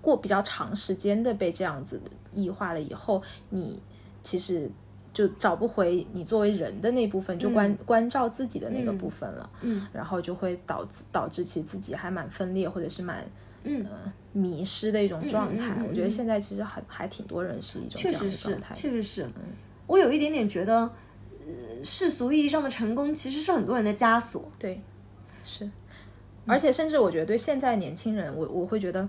[0.00, 2.00] 过比较长时间的被这样子
[2.32, 3.78] 异化了以后，你
[4.22, 4.70] 其实
[5.12, 9.50] 就找不回你作为人的那部分，就关、关照自己的那个部分了。
[9.62, 13.24] 嗯，然后就会导致导致其自己还蛮分裂，或者是蛮
[13.64, 15.74] 嗯呃迷失的一种状态。
[15.76, 18.74] 嗯嗯嗯我觉得现在其实很还挺多人是一种这样确实是的状态，。
[18.74, 19.26] 确实是。
[19.86, 20.82] 我有一点点觉得，
[21.40, 24.48] 呃，世俗意义上的成功其实是很多人的枷锁。
[24.56, 24.80] 对，
[25.42, 25.68] 是，
[26.46, 29.08] 而且甚至我觉得对现在年轻人，我我会觉得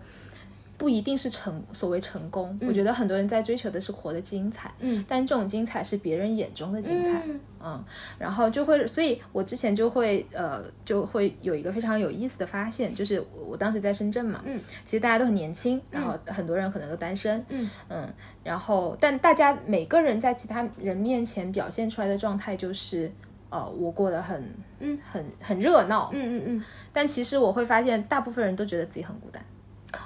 [0.82, 7.86] 不一定是成所谓成功，我觉得很多人在追求的是活得精彩，嗯，但这种精彩是别人眼中的精彩，嗯嗯，
[8.18, 17.46] 然后就会，所以我之前就会呃就会有一个非常有意思的发现，就是我我当时在深圳嘛，嗯，其实大家都很年轻，然后很多人可能都单身，
[17.90, 18.12] 嗯
[18.44, 23.12] 然后但大家每个人在其他人面前表现出来的状态就是。
[23.54, 24.42] 呃，我过得很，
[24.80, 26.64] 嗯，很很热闹，嗯嗯嗯，
[26.94, 29.44] 但其实我会发现，大部分人都觉得自己很孤单。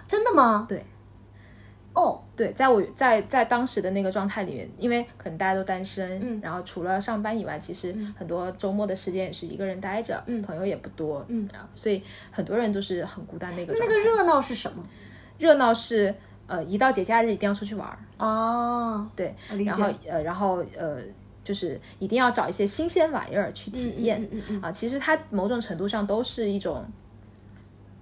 [0.08, 0.66] 真的吗？
[0.68, 0.86] 对，
[1.94, 13.88] 哦，对，在我在在当时的那个状态里面，因为可能大家都单身，嗯然后除了上班以外，其实很多周末的时间也是一个人待着，嗯朋友也不多，嗯然后所以很多人都是很孤单的一个那。
[13.88, 14.84] 个热闹是什么？
[15.38, 16.14] 热闹是
[16.48, 19.34] 呃，一到节假日一定要出去玩儿，哦，对
[19.66, 21.00] 然后呃，然后呃，
[21.44, 24.72] 就是一定要找一些新鲜玩意儿去体验、嗯嗯嗯嗯啊。
[24.72, 26.86] 其实它某种程度上都是一种。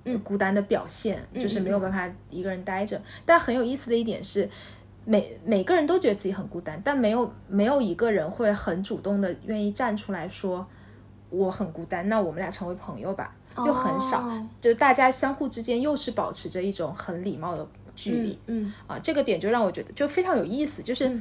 [0.06, 3.02] 嗯孤单的表现就是没有办法一个人待着。
[3.26, 4.50] 但很有意思的一点是，
[5.06, 10.66] 每每个人都觉得自己很孤单，但没有没有一个人会很主动的愿意站出来说
[11.30, 14.20] 我很孤单，那我们俩成为朋友吧，又很少。
[14.20, 18.40] 哦就大家相互之间又是保持着一种很礼貌的距离。
[18.48, 21.20] 嗯啊，这个点就让我觉得就非常有意思，就是，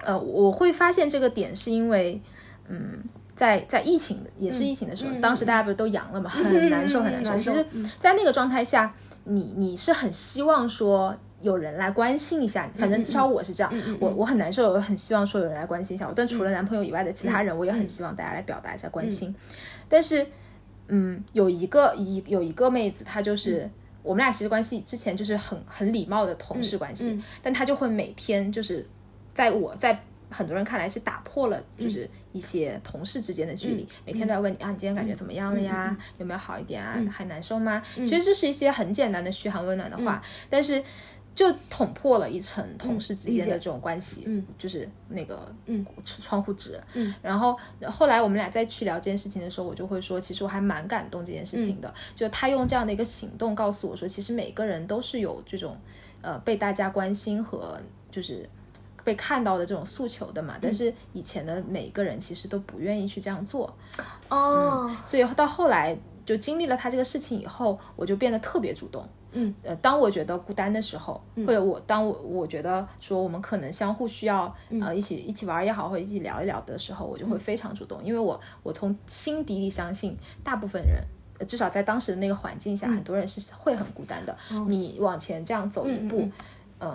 [0.00, 2.20] 呃，我会发现这个点是因为，
[2.68, 3.02] 嗯，
[3.34, 7.36] 在在疫情的也是疫情的时候，当时大家不是都阳了嘛，很难受很 难受。
[7.36, 7.66] 其实，
[7.98, 11.16] 在那个状态下，你你是很希望说。
[11.42, 16.12] 有人来关心一下，反正至少我是这样，我我很难受，我很希望说有人来关心一下我。
[16.14, 19.34] 但除了男朋友以外的其他人，我也很希望大家来表达一下关心。
[19.88, 20.24] 但是，
[20.86, 23.68] 嗯，有一个一有一个妹子，她就是、
[24.04, 27.20] 我们俩其实关系之前就是很很礼貌的同事关系，嗯。
[27.42, 28.86] 但她就会每天就是
[29.34, 30.00] 在我在
[30.32, 35.96] 很多人看来是打破了就是一些同事之间的距离，每天都要问你啊，你今天感觉怎么样了呀？
[36.18, 36.98] 有没有好一点啊？
[37.10, 37.82] 还难受吗？
[37.94, 40.82] 其实就是一些很简单的嘘寒问暖的话，但是。
[41.34, 45.82] 就捅破了一层同事之间的这种关系，嗯，就是那个嗯。
[46.04, 47.58] 窗户纸，嗯，然后
[47.88, 51.94] 后来我们俩再去聊这件事情的时候，我就会说，其实我还蛮感动这件事情的，嗯。
[52.14, 55.74] 就他用这样的一个行动告诉我说，其实每个人都是有这种
[56.20, 57.80] 呃被大家关心和
[58.10, 58.46] 就是
[59.04, 63.74] 被看到的这种诉求的嗯嘛，但是以前的每一个人其实都不愿意去这样做，
[64.28, 69.06] 哦，所以到后来就经历了他这个事情以后，我就变得特别主动。
[69.32, 81.02] 嗯，呃，当我觉得孤单的时候，或者我当我我觉得说我们可能相互需要，呃，一起一起玩也好，或者一起聊一聊的时候，我就会非常主动，因为我我从心底里相信，大部分人。
[81.38, 84.36] 呃至少在当时的那个环境下，很多人是会很孤单的。
[84.68, 86.28] 你往前这样走一步，
[86.78, 86.94] 嗯，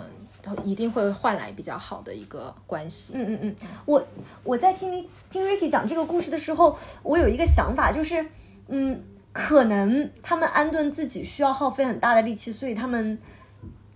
[0.64, 3.12] 一定会换来比较好的一个关系。
[3.16, 4.02] 嗯嗯嗯，我
[4.44, 8.24] 我在听你听 Ricky 讲这个故事的时候，我有一个想法，就是，
[8.68, 13.18] 嗯，可能他们安顿自己需要耗费很大的力气，所以他们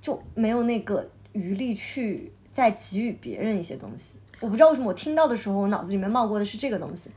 [0.01, 4.19] 就没有那个余力去再给予别人一些东西。
[4.41, 7.11] 我不知道为什么我听到的时候，我脑子里面冒过的是这个东西，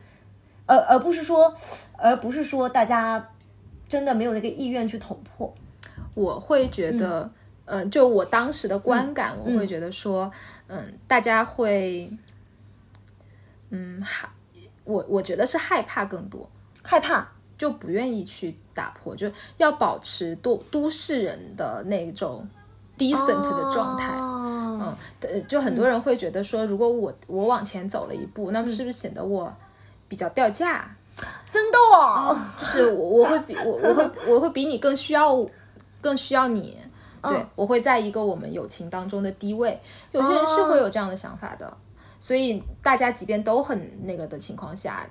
[0.66, 1.54] 而而不是说，
[1.98, 3.32] 而不是说大家
[3.90, 5.54] 真的没有那个意愿去捅破。
[6.14, 7.32] 我会觉得，嗯、
[7.92, 10.32] 就我当时的观感，我会觉得说，
[10.68, 12.12] 嗯，大家会，
[13.70, 14.30] 嗯，害，
[14.84, 16.50] 我我觉得是害怕更多，
[16.84, 22.48] 害怕，就不愿意去打破，就要保持都都市人的那种
[22.98, 24.16] decent 的状态。
[24.16, 29.52] 哦、嗯，呃就很多人会觉得说，如果我我往前走了一步，那么是不是显得我
[30.08, 30.96] 比较掉价？
[31.50, 35.46] 真的哦，就是我我会比我我会我会比你更需要
[36.02, 36.78] 更需要你，
[37.30, 39.80] 对我会在一个我们友情当中的低位。
[40.12, 41.78] 有些人是会有这样的想法的，
[42.20, 45.08] 所以大家即便都很那个的情况下，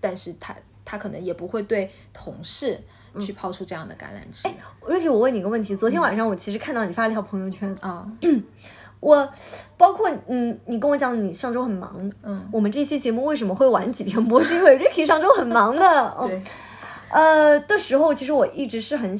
[0.00, 2.80] 但是他他可能也不会对同事
[3.20, 4.46] 去抛出这样的橄榄枝。
[4.48, 8.10] 哎 Ricky，我问你一个问题，昨天晚上我其实看到你发了一条朋友圈，啊。
[9.00, 9.32] 我
[9.76, 16.42] 包括嗯，你跟我讲你上周很忙，嗯，我们这期节目为什么会晚几天播，是因为 Ricky 上周很忙的，哦 对，
[17.10, 19.16] 呃的时候，其实我一直是很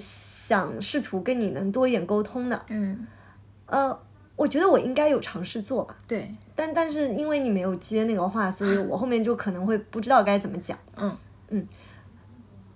[0.49, 3.07] 想试图跟你能多一点沟通的，嗯，
[3.67, 4.01] 呃，
[4.35, 11.15] 我觉得我应该有尝试做吧，对，但但是因为你没有接那个话，所以我后面就可能会不知道该怎么讲，嗯。
[11.51, 11.69] 嗯。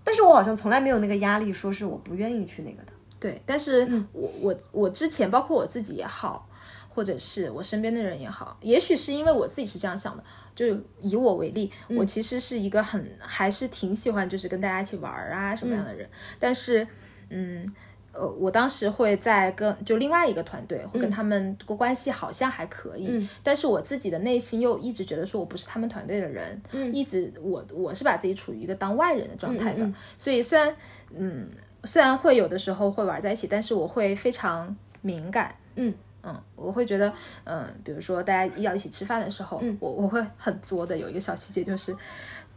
[0.05, 3.41] 但是我好像从来没有那个压力，说是我不愿意去那个的，对。
[3.47, 6.47] 但是我我我之前，包括我自己也好，
[6.91, 10.23] 或者是我身边的人也好，也许是因为我自己是这样想的。
[10.55, 10.67] 就
[11.01, 16.07] 以我为例，我其实是一个很还是挺喜欢就是跟大家一起玩儿啊什么样的人，
[16.39, 16.87] 但是
[17.33, 17.75] 嗯。
[18.15, 26.61] 呃，我当时会在跟就另外一个团队，会跟他们过关系好像还可以，但是我自己的内心又一直觉得说我不是他们团队的人，
[26.93, 30.77] 一直我我是把自己处于一个当外人的状态的，所以虽然
[31.17, 31.49] 嗯
[31.85, 35.95] 虽然会有的时候会玩在一起，但是我会非常敏感，嗯。
[36.23, 37.11] 嗯，我会觉得
[37.45, 41.97] 嗯，比如说大家要一起吃饭的时候，我我会很作的有一个小细节就是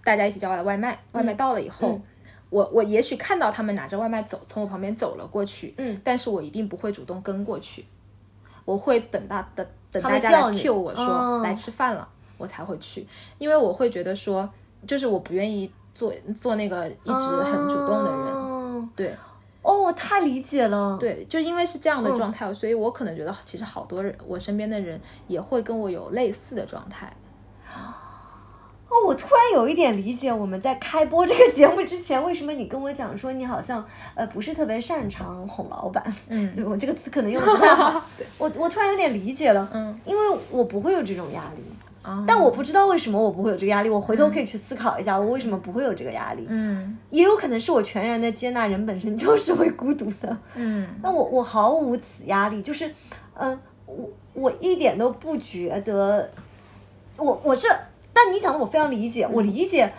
[0.03, 1.97] 大家一起叫来外卖，外卖到了以后。
[2.55, 7.85] 我我也许看到他们拿着外卖走，从我旁边走了过去，嗯，但是我一定不会主动跟过去，
[8.63, 13.05] 我会等到等等大家来他们叫你 cue 我说、哦来吃饭了，我才会去，
[13.39, 14.49] 因为我会觉得说，
[14.87, 18.89] 就是我不愿意做做那个一直很主动的人，哦。
[18.95, 19.13] 对。
[19.61, 22.17] 哦，我太理解了，对，就因为是这样的嗯。
[22.17, 27.11] 状态，所以我可能觉得其实好多人，我身边的人也会跟我有类似的状态，
[28.95, 36.55] 哦，我突然有一点理解，我们在开播这个节目之前，为什么你跟我讲说你好像呃不是特别擅长哄老板，嗯。
[36.55, 38.01] 就我这个词可能用的不太好，
[38.37, 41.63] 我我突然有点理解了，嗯，因为我不会有这种压力，
[42.03, 46.97] 啊但我不知道为什么我不会有这个压力，我回头可以去思考一下，我为什么不会有这个压力，嗯。
[47.09, 50.87] 也有可能是我全然的接纳人本身 就是会孤独的，嗯。
[51.01, 52.89] 那我我毫无此压力，就是，
[53.33, 56.31] 嗯、我我一点都不觉得，
[57.17, 57.67] 我我是，
[58.15, 59.91] 但你讲的我非常理解，我理解，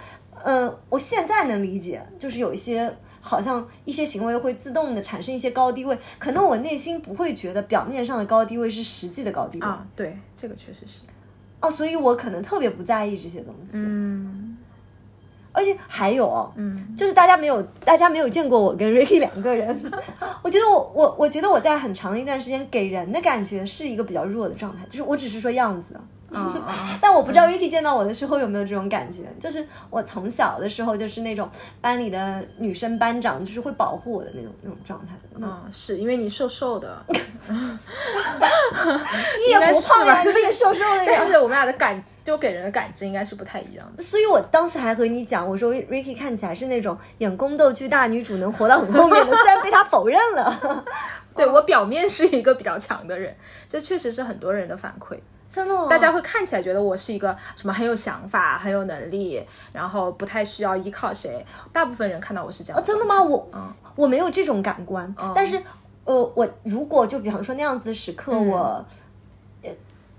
[0.42, 9.66] 嗯、我现在能理解，就是有一些好像一些行为会自动的产生一些高低位，可能我内心不会觉得表面上的高低位是实际的高低位。
[9.66, 11.00] 啊，对，这个确实是，
[11.60, 14.56] 哦，所以我可能特别不在意这些东西，嗯。
[15.52, 16.94] 而且还有哦，嗯。
[16.96, 19.92] 就是大家没有，大家没有见过我跟 Ricky 两个人。
[20.42, 25.98] 我觉得我我我觉得我在很长的一段时间给人的感觉是一个比较弱的状态，就是我只是说样子，
[27.00, 29.22] 但我不知道 Ricky 见到我的时候有没有这种感觉。
[29.40, 31.48] 就是我从小的时候就是那种
[31.80, 35.14] 班里的女生班长，就是会保护我的那种那种状态。
[35.38, 37.12] 那啊，是因为你瘦瘦的， 你
[39.50, 41.12] 也不胖呀，吧你也瘦瘦的呀。
[41.18, 44.02] 但是我们俩的感就给人的感知应该是不太一样的。
[44.02, 50.84] 所以我当时还和你讲，我说 Ricky 看起来是那种演宫斗剧大女主能活到很后面的，虽然被他否认了。
[51.34, 53.36] 对我表面是一个比较强的人，
[53.68, 55.18] 这确实是很多人的反馈。
[55.56, 59.42] 真的哦，大家会看起来觉得我是一个什么很有想法、很有能力，
[59.72, 61.42] 然后不太需要依靠谁。
[61.72, 63.22] 大部分人看到我是这样、哦，真的吗？？
[63.22, 65.58] 我、嗯我没有这种感官，但是
[66.04, 68.84] 呃，我如果就比方说那样子的时刻，嗯我
[69.62, 69.70] 呃，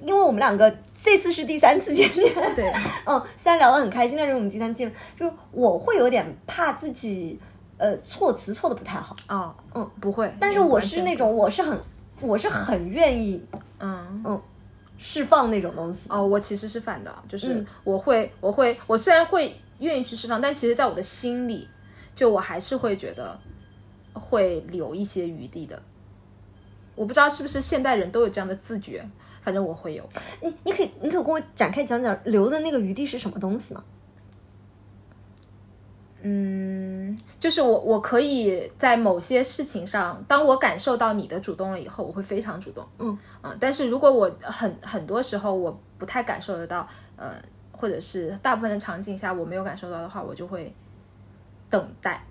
[0.02, 2.74] 因为我们两个这次是第三次见面，对，
[3.06, 7.40] 嗯，虽然聊得很开心，但是我们第三次见面，就是我会有点怕自己
[7.78, 10.34] 呃措辞错的不太好，哦，嗯，不会。
[10.40, 11.80] 但是我是那种我是很
[12.22, 13.46] 我是很愿意
[13.78, 14.42] 嗯嗯。
[14.98, 21.68] 释放那种东西，哦，我其实是反的，就是嗯我会，我会，我虽然会愿意去释放，但其实在我的心里，
[22.16, 23.40] 就我还是会觉得
[24.14, 25.82] 会留一些余地的。
[26.96, 29.08] 我不知道是不是现代人都有这样的自觉，
[29.42, 30.10] 反正我会有。
[30.42, 33.84] 你你可以你可以跟我展开讲讲留的那个余地是什么东西吗？
[36.28, 42.86] 嗯，就是我我可以在某些事情上，当我感受到你的主动了以后，我会非常主动。
[43.00, 43.18] 嗯
[43.60, 47.32] 但是如果我很很多时候我不太感受得到，呃，
[47.72, 50.74] 或者是大部分的场景下我没有感受到的话，我就会
[51.70, 52.22] 等待。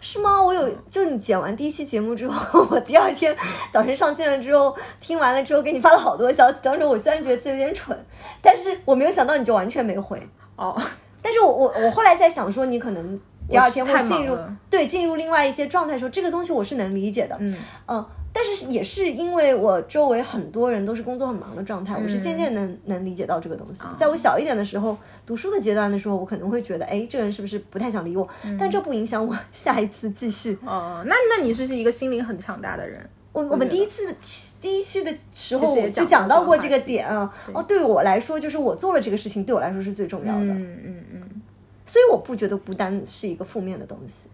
[0.00, 0.40] 是吗？
[0.40, 3.36] 我有，就是你剪完第一期节目之后， 我第二天
[3.72, 6.58] 早晨上线了之后，听完了之后给你发了好多消息。
[6.62, 7.98] 当时我虽然觉得自己有点蠢，
[8.40, 10.20] 但是我没有想到你就完全没回。
[10.54, 10.76] 哦，
[11.20, 14.36] 但是我我我后来在想说，你可能第二天会我进入
[14.70, 17.36] 对进入另外一些状态的时候，这个东西我是能理解的。
[17.40, 23.82] 嗯嗯，但是是也是因为我周围很多人都是工作很忙的状态，我是渐渐能能理解到这个东西。
[23.98, 28.28] 在我小一点的时候，读书的阶段的时候，我可能会觉得，哎，这个人是不是不太想理我？
[28.58, 30.58] 但这不影响我 下一次继续。
[30.64, 33.00] 哦，那那你是一个心灵很强大的人。
[33.32, 34.14] 我我们第一次
[34.60, 37.32] 第一期的时候我就讲到过这个点啊。
[37.52, 40.40] 哦，对我来说，就是我做了这个事情，对我来说是最重要的。
[40.40, 41.42] 嗯嗯嗯，
[41.88, 44.28] 所以我不觉得孤单是一个负面的东西。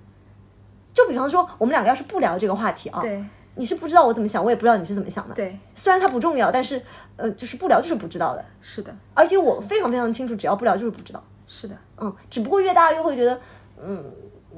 [0.92, 3.24] 就比方说，我们两个要是不聊这个话题啊，对
[3.54, 5.34] 你是不知道我怎么想，我也不知道你是怎么想的。
[5.34, 6.80] 对，虽然它不重要，但是
[7.16, 8.44] 呃，就是不聊就是不知道的。
[8.60, 11.22] 是的，而且我非常非常清楚，只要不聊就是不知道。
[11.46, 13.40] 是的，嗯，只不过越大越会觉得，
[13.80, 14.04] 嗯，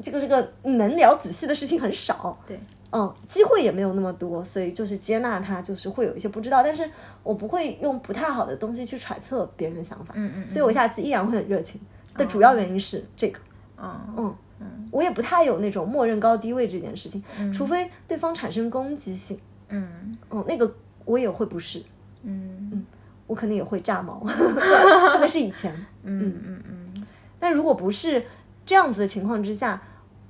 [0.02, 2.38] 这个这个能聊仔细的事情很少。
[2.46, 2.60] 对，
[2.92, 6.88] 嗯，机会也没有那么多，所以就是接纳它，就是会有一些不知道，但是
[7.22, 10.14] 我不会用不太好的东西去揣测别人的想法。
[10.16, 11.80] 嗯嗯，所以我下次依然会很热情。
[12.16, 13.40] 的主要原因是这个。
[13.78, 19.38] 嗯嗯，我也不太有那种默认高低位这件事情，除非对方产生攻击性，
[19.68, 20.16] 嗯。
[20.30, 21.80] 嗯，那个我也会不是，
[22.22, 22.70] 嗯。
[22.72, 22.86] 嗯
[23.26, 25.74] 我可能也会炸毛， 特别是以前。
[26.04, 26.62] 嗯嗯
[26.94, 27.06] 嗯，
[27.40, 28.24] 但如果不是
[28.64, 29.82] 这样子的情况之下，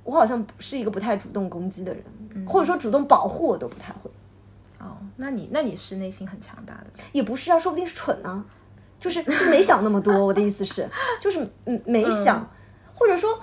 [0.03, 2.03] 我好像不是一个不太主动攻击的人，
[2.47, 2.75] 或者说。
[2.75, 4.09] 主动保护我都不太会，
[4.79, 8.43] 哦，那你那你是内心很强大的，也不是啊，说不定是蠢呢、
[8.99, 10.25] 就是就没想那么多。
[10.25, 10.87] 我的意思是，
[11.19, 12.49] 就是嗯没想，
[12.93, 13.39] 或者说。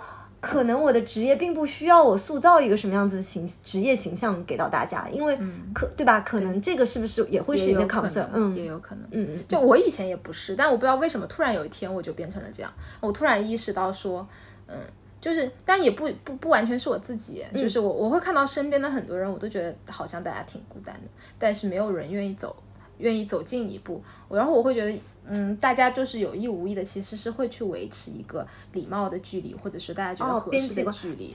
[0.46, 5.38] 可能我的职业并不需要我塑造一个什么样子的形职业形象给到大家，因为
[5.72, 6.20] 可对吧？
[6.20, 8.26] 可能这个是不是也会是你的也有可 concern？
[8.34, 9.04] 嗯也有可能。
[9.12, 12.70] 嗯嗯，就我以前也不是，但我不知道为什么突然有一天我就变成了这样。
[13.00, 14.28] 我突然意识到说，
[14.66, 14.76] 嗯，
[15.18, 22.54] 就是，但也不不不完全是我自己，就是我我会看到身边的很多人，我都觉得好像大家挺孤单的，但是没有人愿意走，
[22.98, 24.02] 愿意走近一步。
[24.28, 31.34] 我然后我会觉得，嗯，大家就是有意无意的，其实是会去维持一个礼貌的距离，或者是大家觉得哦合适的距离。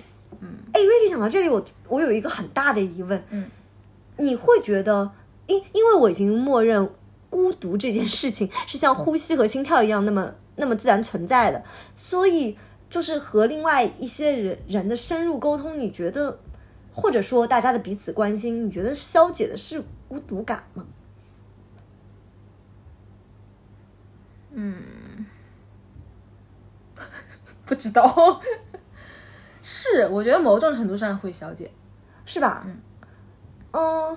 [0.74, 3.50] 哎，瑞迪讲到这里，我我有一个很大的疑问，嗯，
[4.18, 5.12] 你会觉得，
[5.48, 6.88] 因因为我已经默认
[7.32, 11.64] 孤独这件事情是像呼吸和心跳一样那么那么自然存在的，
[11.96, 12.56] 所以
[12.92, 16.40] 就是和另外一些人人的深入沟通，你觉得，
[16.94, 20.86] 或者说大家的彼此关心，你觉得消解的是孤独感吗？
[27.66, 28.42] 不知道，
[29.62, 31.70] 是我觉得某种程度上会消解。
[32.26, 32.64] 是吧？
[33.74, 34.16] 嗯，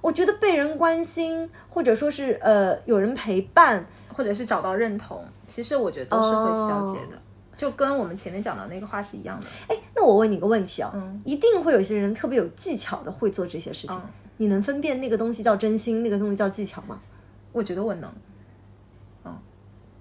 [0.00, 7.18] 我觉得被人关心，或者说是呃有人陪伴，或者是找到认同，其实我觉得都是会消解的，
[7.54, 9.46] 就跟我们前面讲的那个话是一样的。
[9.68, 14.02] 哎，那我问你个问题啊，嗯一定会有些人特别有技巧的会做这些事情，嗯
[14.38, 16.98] 你能分辨那个东西叫真心，那个东西叫技巧吗？
[17.52, 18.10] 我觉得我能，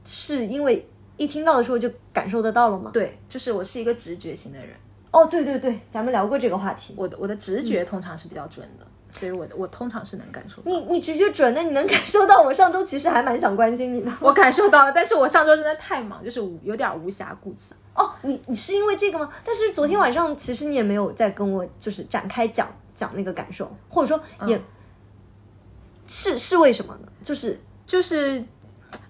[0.06, 0.88] 是因为
[1.18, 2.90] 一听到的时候就感受得到了吗？
[2.94, 4.70] 对，就是我是一个直觉型的人，
[5.12, 6.94] 哦，对对对，咱们聊过这个话题。
[6.98, 10.64] 我的我的直觉通常是比较准的，所以我的我通常是能感受到。
[10.66, 12.42] 你你直觉准，那你能感受到。
[12.42, 14.12] 我上周其实还蛮想关心你的。
[14.20, 17.76] 我感受到了，但是我上周真的太忙，就是无有点无暇顾及。
[17.94, 19.30] 哦，你你是因为这个吗？
[19.44, 24.60] 但是昨天晚上其实你也没有再跟我就是展开讲讲那个感受，或者说也、
[26.08, 27.08] 是是为什么呢？
[27.22, 28.44] 就是就是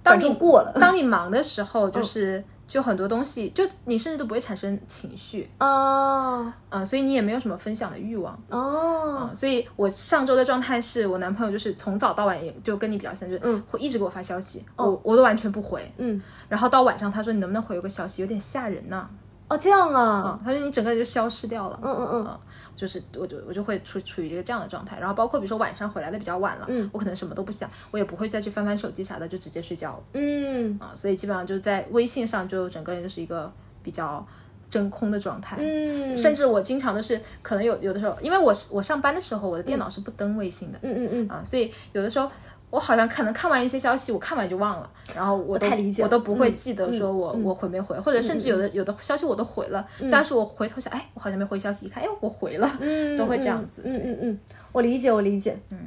[0.03, 0.71] 当你过了。
[0.79, 6.51] 当你忙的时候，就是、就很多东西，就你甚至都不会产生情绪，哦。
[6.69, 8.37] 嗯、所以你也没有什么分享的欲望。
[8.49, 13.61] 哦，所以我上周的状态是我男朋友就是从早到晚也就跟你比较像，就是嗯。
[13.67, 15.91] 会一直给我发消息，我我都完全不回。
[15.97, 19.07] 嗯，然后到晚上他说你能不能回我个消息，有点吓人呐、
[19.49, 21.77] 哦这样啊，他说你整个人就消失掉了。
[21.83, 22.25] 嗯嗯。
[22.25, 22.39] 嗯，
[22.75, 30.79] 就是我就我就会处处于一个这样的状态，然后包括比如说晚上回来的比较晚了，嗯我可能什么都不想，我也不会再去翻翻手机啥的，就直接睡觉了嗯。
[30.79, 33.51] 啊，所以基本上就是在微信上就整个人就是一个
[33.83, 34.25] 比较
[34.69, 42.31] 真空的状态，嗯，甚至我经常都是可能有有的时候，因为我是我上班的时候我的电脑是不登微信的，嗯嗯嗯，啊，所以有的时候
[42.71, 53.81] 我好像可能看完一些消息，我看完就忘了，然后我都太理解我都不会嗯记得说我、我回没回，或者甚至有的有的消息我都回了，但是我回头想，哎，我好像没回消息，一看，哎，我回了，嗯 都会这样子。
[53.85, 54.39] 嗯嗯嗯，
[54.71, 55.59] 我理解，我理解。
[55.69, 55.77] 嗯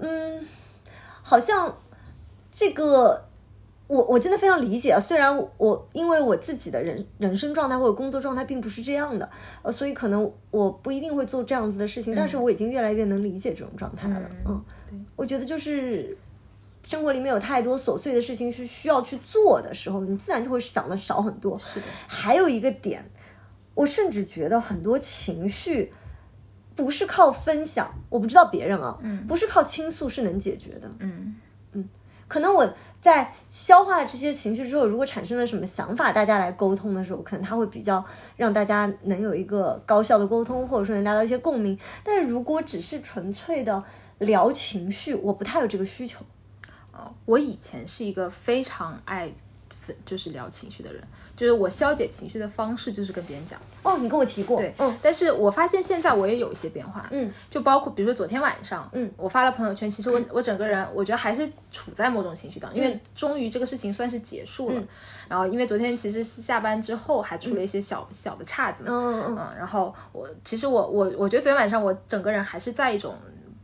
[0.00, 0.46] 嗯，
[1.22, 1.72] 好像
[2.50, 3.24] 这个
[3.86, 4.98] 我我真的非常理解啊。
[5.00, 9.28] 虽然我因为我自己的人人生状态或者工作状态并不是这样的，
[9.62, 14.20] 呃，所以可能我不一定会做这样子的事情，但是我已经越来越能理解这种状态了。
[14.46, 16.16] 嗯，对我觉得就是。
[16.84, 21.58] 生活里面有太多琐碎的事情是需要去做的时候，你自然就会想的少很多。
[21.58, 23.04] 是的，还有一个点，
[23.74, 25.92] 我甚至觉得很多情绪
[26.74, 30.88] 不是靠分享，我不知道别人啊，嗯不是靠倾诉是能解决的。
[31.00, 31.36] 嗯
[31.72, 31.86] 嗯
[32.26, 38.02] 可能我在消化了这些情绪之后，如果产生了什么想法，大家来沟通的时候，可能他会比较
[38.36, 41.78] 让大家能有一个高效的沟通，或者说能达到一些共鸣。
[42.02, 43.84] 但是如果只是纯粹的
[44.18, 46.24] 聊情绪，我不太有这个需求。
[46.90, 49.30] 啊，我以前是一个非常爱
[49.80, 51.00] 分就是聊情绪的人，
[51.36, 53.60] 就是我消解情绪的方式就是跟别人讲。
[53.84, 64.82] 哦，你跟我提过，对，嗯但是我发现现在我也有一些变化，嗯，就包括比如说昨天晚上，嗯，我发了朋友圈，其实我 我整个人我觉得还是处在某种情绪当中，因为嗯终于这个事情算是结束了，
[65.28, 73.14] 然后因为昨天其实是下班之后还出了一些小、小的岔子嘛，嗯嗯嗯，然后我其实我我我觉得昨天晚上我整个人还是在一种。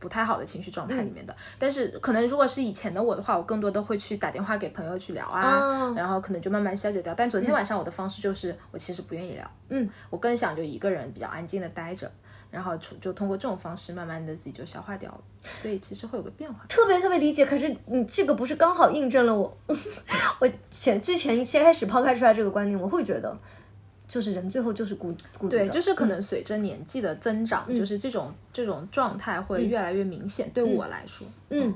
[0.05, 7.11] 不太好的情绪状态里面的，嗯但是可能如果是以前的我的话，我更多的会去打电话给朋友去聊啊，哦然后可能就慢慢消解掉。
[7.15, 12.11] 但昨天晚上我的方式就是，我其实不愿意聊，嗯，我更想就一个人比较安静的待着，
[12.51, 15.21] 然后就就通过这种方式，慢慢的自己就消化掉了。
[15.61, 16.63] 所以其实会有个变化。
[16.69, 17.45] 特别特别理解。
[17.45, 19.57] 可是你这个不是刚好印证了我，
[20.39, 23.35] 我前之前先开始抛开出来这个观念，我会觉得，
[24.07, 30.49] 就是人最后就是孤孤独，对，就是可能随着年纪的增长，就是这种这种状态会越来越明显。
[30.53, 31.73] 对我来说，嗯，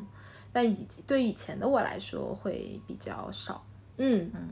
[0.51, 3.65] 但以对以前的我来说会比较少。
[3.97, 4.49] 嗯嗯。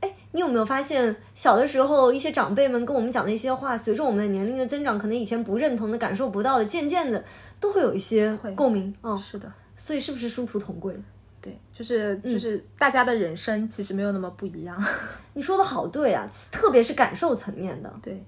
[0.00, 7.22] 哎，你有没有发现，小的时候一些长辈们跟我们讲的一些话，随着我们的年龄的增长，可能以前不认同的、感受不到的，渐渐的
[7.60, 9.14] 都会有一些共鸣哦。
[9.14, 10.94] 是的，所以是不是殊途同归？
[11.40, 12.32] 对，就是嗯。
[12.32, 14.76] 就是大家的人生其实没有那么不一样。
[15.34, 18.24] 你说的好对啊，特别是感受层面的，对，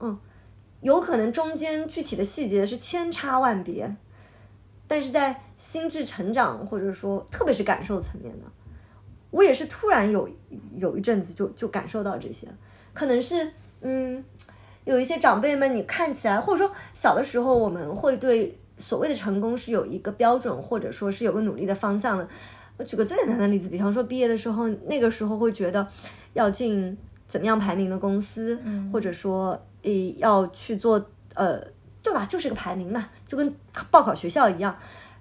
[0.00, 0.18] 嗯
[0.80, 3.96] 有可能中间具体的细节是千差万别，
[4.86, 8.44] 但是在心智成长或者说特别是感受层面的，
[9.30, 10.28] 我也是突然有
[10.76, 12.46] 有一阵子就就感受到这些，
[12.92, 14.22] 可能是嗯，
[14.84, 22.28] 有一些长辈们，你看起来或者说小的时候，我们会对所谓的成功是有一个标准，或者说是有个努力的方向的。
[22.78, 25.86] 我举个最简单的例子，比方说毕业的时候，那个时候会觉得
[26.34, 26.96] 要进
[27.28, 28.60] 怎么样排名的公司，
[28.92, 31.02] 或者说诶要去做
[31.34, 31.58] 呃，
[32.02, 32.26] 对吧？
[32.26, 33.54] 就是个排名嘛，就跟
[33.90, 34.76] 报考学校一样。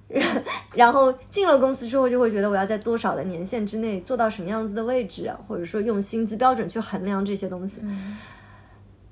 [0.75, 7.81] 然后进了公司之后，就会觉得我要在多少的年限之内做到什么样子的位置，或者说用薪资标准去衡量这些东西。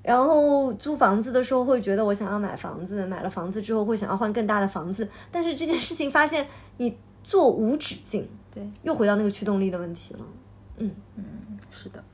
[0.04, 6.46] 然后租房子的时候会觉得我想要买房子，买了房子之后会想要换更大的房子，但是这件事情发现
[6.76, 10.20] 你做无止境，对，又回到那个驱动力的问题了。
[10.76, 11.24] 嗯嗯，
[11.70, 12.04] 是的。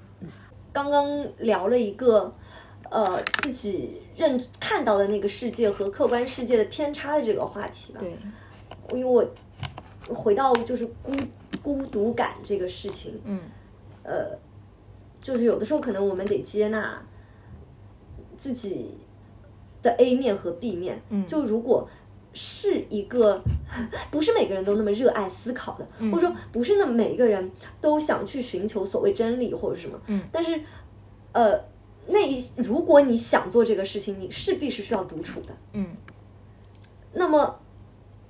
[0.73, 1.05] 刚刚
[1.39, 2.33] 聊了一个，
[2.89, 7.99] 呃，自己认看到的那个世界和客观世界的偏差的这个话题吧。
[7.99, 8.17] 对，
[8.93, 11.13] 因为我回到就是孤
[11.61, 13.41] 孤独感这个事情，嗯，
[14.05, 14.39] 呃，
[15.21, 17.03] 就是有的时候可能我们得接纳
[18.41, 18.97] 自己
[19.83, 21.01] 的 A 面和 B 面。
[21.11, 21.89] 嗯就如果
[22.33, 23.41] 是一个
[24.11, 30.59] 不是每个人都那么热爱思考的，嗯或者说不是那么每一个人都想去寻求所谓真理或者什么，嗯，但是
[31.33, 31.61] 呃，
[32.07, 35.55] 那一如果你想做这个事情，你势必是需要独处的。
[35.75, 35.87] 嗯
[37.13, 37.59] 那么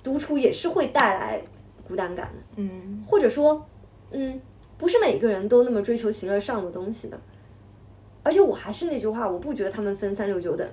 [0.03, 1.39] 独处也是会带来
[1.87, 3.63] 孤单感的，嗯或者说，
[4.09, 4.41] 嗯，
[4.79, 7.21] 不是每个人都那么追求形而上的东西的。
[8.23, 10.67] 而且我还是那句话，我不觉得他们分三六九等，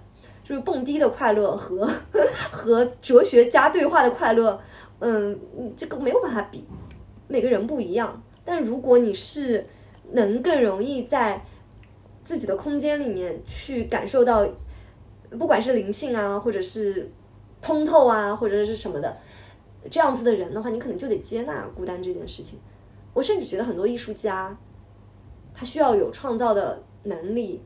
[0.45, 1.89] 就是蹦迪的快乐和
[2.53, 4.61] 和哲学家对话的快乐，
[4.99, 5.39] 嗯，
[5.77, 6.65] 这个没有办法比，
[7.27, 8.23] 每个人不一样。
[8.45, 9.67] 但如果你是
[10.13, 11.45] 能更容易在
[12.25, 14.47] 自己的空间里面去感受到，
[15.39, 17.11] 不管是灵性啊，或者是
[17.61, 19.17] 通透啊，或者是什么的，
[19.91, 22.59] 这样子的人的话，你可能就得接纳孤单这件事情。
[23.15, 24.57] 我甚至觉得很多艺术家，
[25.55, 27.61] 他需要有创造的能力，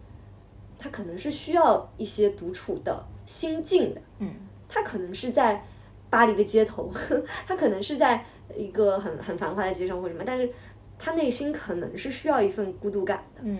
[0.78, 4.01] 他可能是需要一些独处的心境的。
[4.18, 4.34] 嗯
[4.68, 5.62] 他可能是在
[6.09, 6.90] 巴黎的街头，
[7.47, 8.24] 他可能是在
[8.57, 10.51] 一个很很繁华的街上或者什么，但是
[10.99, 13.43] 他内心可能是需要一份孤独感的。
[13.45, 13.59] 嗯。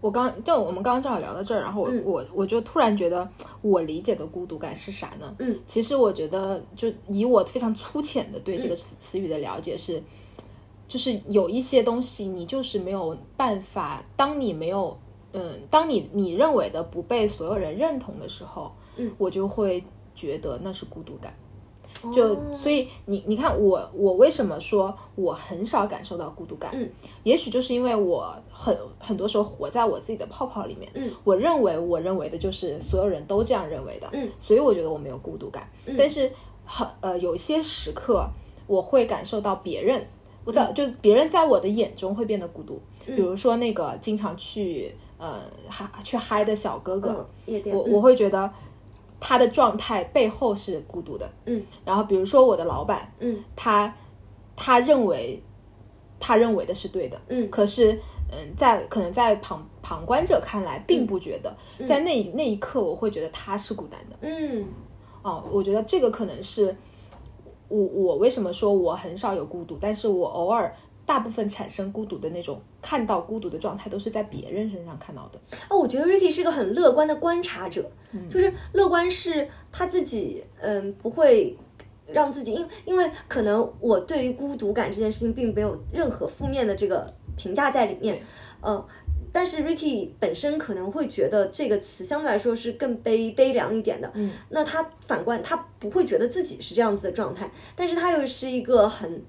[0.00, 3.28] 我刚就我们刚刚正好聊到这儿，然后我、嗯我我就突然觉得，
[3.60, 5.34] 我理解的孤独感是啥呢？
[5.40, 10.02] 嗯，其实我觉得，就以我非常粗浅的对这个词词语的了解是，
[10.90, 14.98] 就是有一些东西你就是没有办法，当你没有，
[15.32, 19.84] 嗯，当你你认为的不被所有人认同的时候，嗯，我就会
[20.16, 21.32] 觉得那是孤独感。
[22.14, 26.70] 就哦所以你你看我我为什么说我很少感受到孤独感？
[26.74, 26.90] 嗯，
[27.22, 30.90] 也许就是因为我很很多时候活在我自己的泡泡里面。
[30.94, 34.08] 嗯，我认为我认为的就是所有人都这样认为的。
[34.14, 35.70] 嗯，所以我觉得我没有孤独感。
[35.96, 36.32] 但是
[36.64, 38.26] 很呃有一些时刻
[38.66, 40.06] 我会感受到别人
[40.50, 42.80] 在就别人在我的眼中会变得孤独。
[43.06, 48.50] 比如说那个经常去呃嗨去嗨的小哥哥，嗯，我嗯我会觉得
[49.18, 51.28] 他的状态背后是孤独的。
[51.46, 53.92] 嗯，然后比如说我的老板，嗯，他
[54.54, 55.42] 他认为
[56.20, 57.50] 他认为的是对的，嗯。
[57.50, 57.98] 可是
[58.30, 61.56] 嗯，在可能在旁旁观者看来并不觉得，
[61.86, 64.16] 在那那一刻我会觉得他是孤单的。
[64.20, 64.66] 嗯。
[65.22, 66.74] 哦，我觉得这个可能是
[67.70, 70.70] 我我为什么说我很少有孤独，但是我偶尔
[71.06, 75.40] 大部分产生孤独的那种看到孤独的状态，都是在别人身上看到的。
[75.68, 77.90] 啊，我觉得 Ricky 是个很乐观的观察者，
[78.28, 81.56] 就是乐观是他自己，嗯，不会
[82.06, 88.22] 让自己，因因为可能我对于孤独感这件事情并没有任何负面的这个评价在里面，
[88.60, 88.84] 呃，
[89.32, 99.22] 但是 Ricky 本身可能会觉得这个词相对来说是更悲悲凉一点的，嗯，那他反观他不会觉得自己是这样子的状态，但是他又是一个很。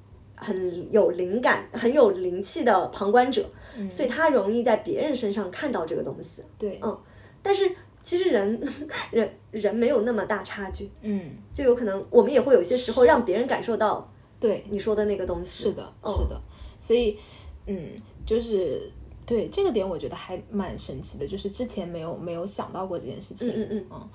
[0.44, 3.48] 很有灵感、很有灵气的旁观者，
[3.91, 6.41] 所以他容易在别人身上看到这个东西。
[6.57, 6.99] 对，嗯，
[7.44, 7.72] 但是
[8.02, 8.60] 其实人
[9.11, 15.65] 人人没有那么大差距，嗯，就有可能我们也会有些时候让别人感受到对，你说的那个东西。
[15.65, 16.11] 是的，嗯。
[16.11, 16.41] 是的，
[16.80, 17.19] 所以
[17.68, 17.78] 嗯，
[18.26, 18.91] 就是
[19.32, 23.48] 对这个点，我觉得还蛮神奇的，就是之前没有没有想到过这件事情。
[23.48, 24.10] 嗯嗯嗯。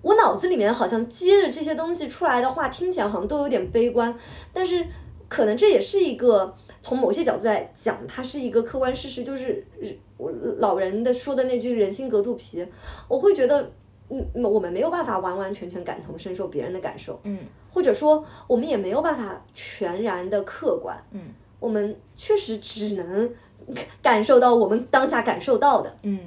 [0.00, 4.16] 我脑子里面好像接着这些东西出来的话，听起来好像都有点悲观，
[4.52, 4.86] 但是
[5.28, 9.66] 可能这也是一个从某些角度来讲，它是一个客观事实，就是
[10.16, 12.64] 我老人的说的那句“人心隔肚皮”，
[13.08, 13.72] 我会觉得，
[14.08, 17.40] 嗯，我们没有办法完完全全感同身受别人的感受，嗯。
[17.72, 21.20] 或者说我们也没有办法全然的客观，嗯。
[21.58, 23.30] 我们确实只能
[24.02, 26.18] 感受到我们当下感受到的，嗯，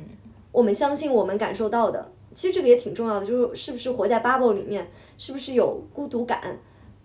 [0.52, 2.12] 我们相信我们感受到的。
[2.34, 4.90] 其实这个也挺重要的，就是是不是活在 bubble 里面，
[5.20, 6.42] 是不是有孤独感，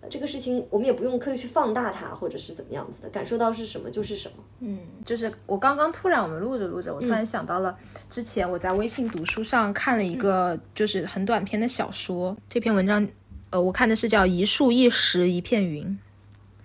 [0.01, 4.43] 呃这个事情我们也不用刻意去放大它，或者是怎么样子的，感受到是什么就是什么。
[4.61, 7.77] 嗯，就是我刚刚突然我们录着录着，我突然想到了
[8.09, 13.07] 之前我在微信读书上看了一个就是很短篇的小说，这篇文章
[13.51, 15.85] 呃我看的是叫《一树一石一片云》，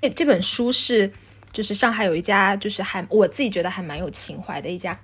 [0.00, 1.12] 这这本书是
[1.54, 4.98] 就是上海有一家就是还我自己觉得还蛮有情怀的一家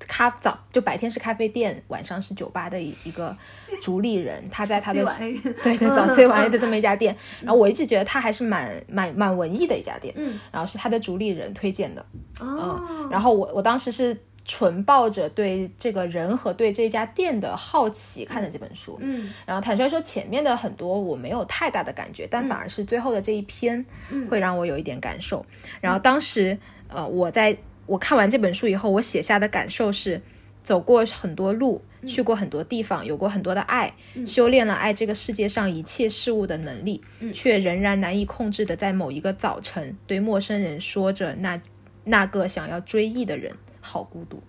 [0.00, 3.34] 咖早就白天是咖啡店，晚上是酒吧的一一个
[3.80, 5.02] 主理人，他在他的
[5.62, 12.04] 对对早 C 晚 A 的这么一家店， 然后我一直觉得他还是蛮蛮蛮文艺的一家店，嗯，然后是他的主理人推荐的，
[12.42, 14.16] 嗯，然后我我当时是
[14.46, 23.84] 纯抱着对这个人和对这家店的好奇看的这本书，嗯然后坦率说前面的很多我没有太大的感觉，但反而是最后的这一篇
[24.30, 25.44] 会让我有一点感受。
[25.80, 26.56] 然后当时
[26.88, 27.56] 呃我在
[27.86, 30.22] 我看完这本书以后，我写下的感受是
[30.62, 31.82] 走过很多路。
[32.06, 33.92] 去过很多地方，有过很多的爱，
[34.24, 37.02] 修炼了爱这个世界上一切事物的能力，
[37.34, 41.60] 却仍然难以控制的在某一个早晨对陌生人说着那
[42.04, 43.52] 那个想要追忆的人，
[43.86, 44.42] 好孤独。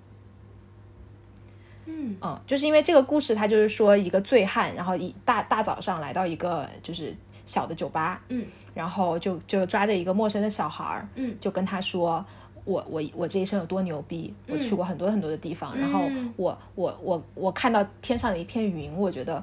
[1.86, 7.16] 嗯嗯，就是因为这个故事，他就是说一个醉汉，然后一大大早上来到一个就是
[7.46, 12.26] 小的酒吧，嗯，然后就就抓着一个陌生的小孩儿，嗯，就跟他说。
[12.66, 14.34] 我我我这一生有多牛逼！
[14.46, 19.42] 我去过很多很多的地方，然后嗯我我我我看到天上的一片云，我觉得，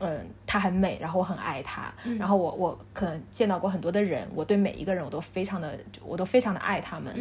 [0.00, 7.12] 嗯，她很美，然后我很爱她，嗯然后我我可能见到过很多的人，我对每一个人我都非常的我都非常的爱他们，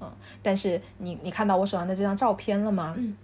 [0.00, 2.94] 嗯但是你你看到我手上的这张照片了吗？
[2.98, 3.16] 嗯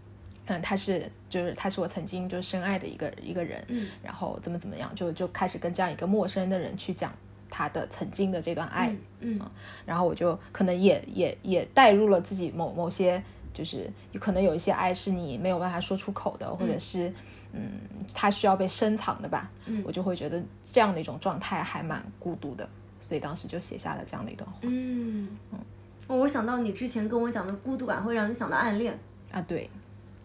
[0.46, 7.12] 嗯，他是就是他是我曾经就是深爱的一个一个人，嗯然后怎么怎么样，就就开始跟这样一个陌生的人去讲
[7.48, 9.40] 他的曾经的这段爱，嗯
[9.86, 13.22] 然后我就可能也也也带入了自己某某些，
[13.54, 17.12] 就是有可能有一些爱是你没有办法说出口的，或者是
[17.52, 17.70] 嗯，
[18.14, 19.82] 它需要被深藏的吧，嗯。
[19.86, 22.68] 我就会觉得这样的一种状态还蛮孤独的，
[23.00, 25.28] 所以当时就写下了这样的一段话、嗯。
[25.52, 25.58] 嗯，
[26.08, 28.98] 哦我想到你之前跟我讲的孤独感会让你想到暗恋，
[29.30, 29.70] 啊，对，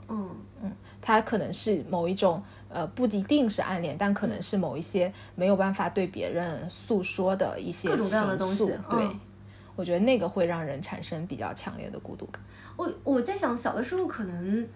[0.08, 0.30] 嗯。
[0.62, 9.06] 嗯它可能是某一种呃，不一定是暗恋，但可能是某一些没有办法对别人诉说的一些各种各样的东西对。
[9.06, 9.20] 嗯。
[9.78, 12.42] 我觉得那个会让人产生比较强烈的孤独感。
[12.76, 14.68] 我我在想，小的时候可能，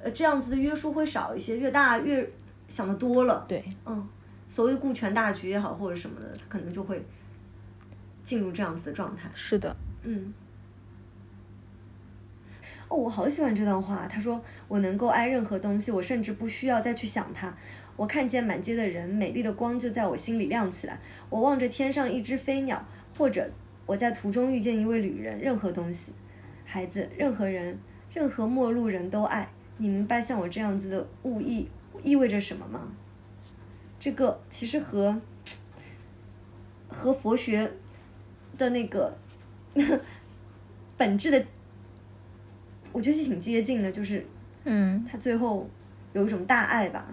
[0.00, 2.28] 呃，这样子的约束会少一些，越大越
[2.68, 3.44] 想的多了。
[3.48, 4.08] 对，嗯，
[4.48, 7.04] 所谓的顾全大局也好，或者什么的，他可能就会
[8.22, 9.28] 进入这样子的状态。
[9.34, 10.32] 是的，嗯。
[12.88, 14.08] 哦，我好喜欢这段话。
[14.08, 17.54] 他说：“我能够爱任何东西，我甚至不需要再去想它。
[17.96, 20.98] 我看见满街的人，美丽的光就在我心里亮起来。
[21.28, 22.82] 我望着天上一只飞鸟，
[23.14, 23.50] 或者
[23.84, 26.12] 我在途中遇见一位旅人，任何东西，
[26.64, 27.78] 孩子，任何人，
[28.14, 29.50] 任何陌路人都爱。
[29.78, 31.68] 你明白像我这样子的悟意
[32.02, 32.92] 意味着什么吗？
[33.98, 35.20] 这个其实和
[36.88, 37.72] 和佛学
[38.56, 39.16] 的那个
[40.96, 41.44] 本质的，
[42.92, 44.24] 我觉得挺接近的，就是
[44.64, 45.68] 嗯他最后
[46.12, 47.12] 有一种大爱吧，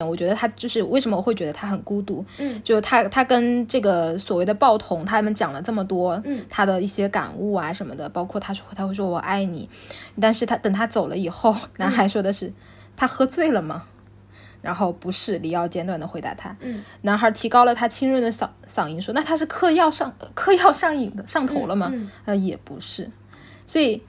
[0.00, 9.68] 我觉得他就是为什么我会觉得他很孤独，嗯，就他他跟这个所谓的报童他们讲了这么多，嗯，他的一些感悟啊什么的，包括他说他会说我爱你，
[10.20, 12.52] 但是他等他走了以后，男孩说的是、
[12.96, 13.84] 他喝醉了吗？
[14.60, 21.90] 然后不是，李奥简短的回答他，嗯，男孩提高了他清润的嗓嗓音说，那他是嗑药上嗑药上瘾的上头了吗？
[21.92, 23.10] 嗯呃，也不是，
[23.66, 24.02] 所以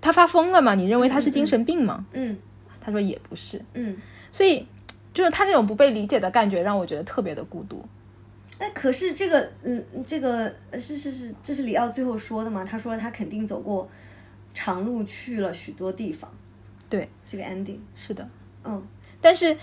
[0.00, 0.74] 他发疯了吗？
[0.74, 2.04] 你认为他是精神病吗？
[2.12, 2.36] 嗯
[2.80, 3.96] 他说也不是，嗯。
[4.32, 4.66] 所以
[5.12, 7.84] 就是他那种不被理解的感觉，让我觉得特别的孤独。
[8.58, 12.64] 哎，可是这个，嗯，这个呃是是是，这是里奥最后说的嘛？
[12.64, 13.88] 他说他肯定走过
[14.54, 16.30] 长路，去了许多地方。
[16.88, 18.28] 对，这个 ending，是的，
[18.64, 18.82] 嗯
[19.20, 19.56] 但是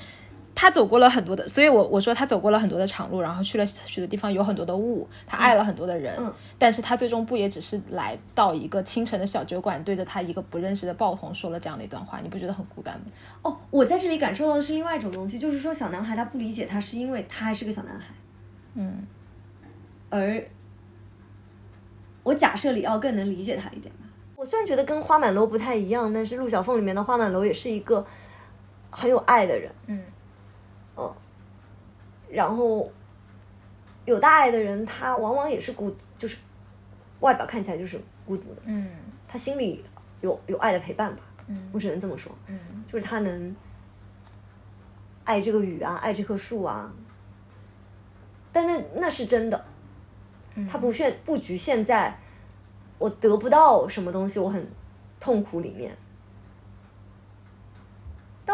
[0.61, 13.05] 他走过了很多的，所以我我说他走过了很多的长路，然后去了许多地方，有很多的雾，他爱了很多的人，嗯但是他最终不也只是来到一个清晨的小酒馆，对着他一个不认识的报童说了这样的一段话，你不觉得很孤单吗？
[13.43, 18.07] 哦，我在这里感受到的是另外一种东西，就是说小男孩他不理解他，是因为他还是个小男孩，
[18.73, 19.07] 嗯。
[20.09, 20.43] 而
[22.23, 24.01] 我假设里奥更能理解他一点吧。
[24.35, 28.05] 我虽然觉得跟花满楼不太一样，但是陆小凤里面的花满楼也是一个
[28.89, 30.03] 很有爱的人，嗯嗯，
[32.29, 32.91] 然后
[34.05, 36.37] 有大爱的人，他往往也是孤，就是
[37.19, 38.89] 外表看起来就是孤独的，嗯
[39.27, 39.83] 他心里
[40.21, 43.55] 有有爱的陪伴吧，嗯我只能这么说，嗯就是他能
[45.23, 46.91] 爱这个雨啊，爱这棵树啊，
[48.51, 49.65] 但那那是真的，
[50.71, 52.17] 他不限不局限在
[52.97, 54.67] 我得不到什么东西，我很
[55.19, 55.95] 痛苦里面。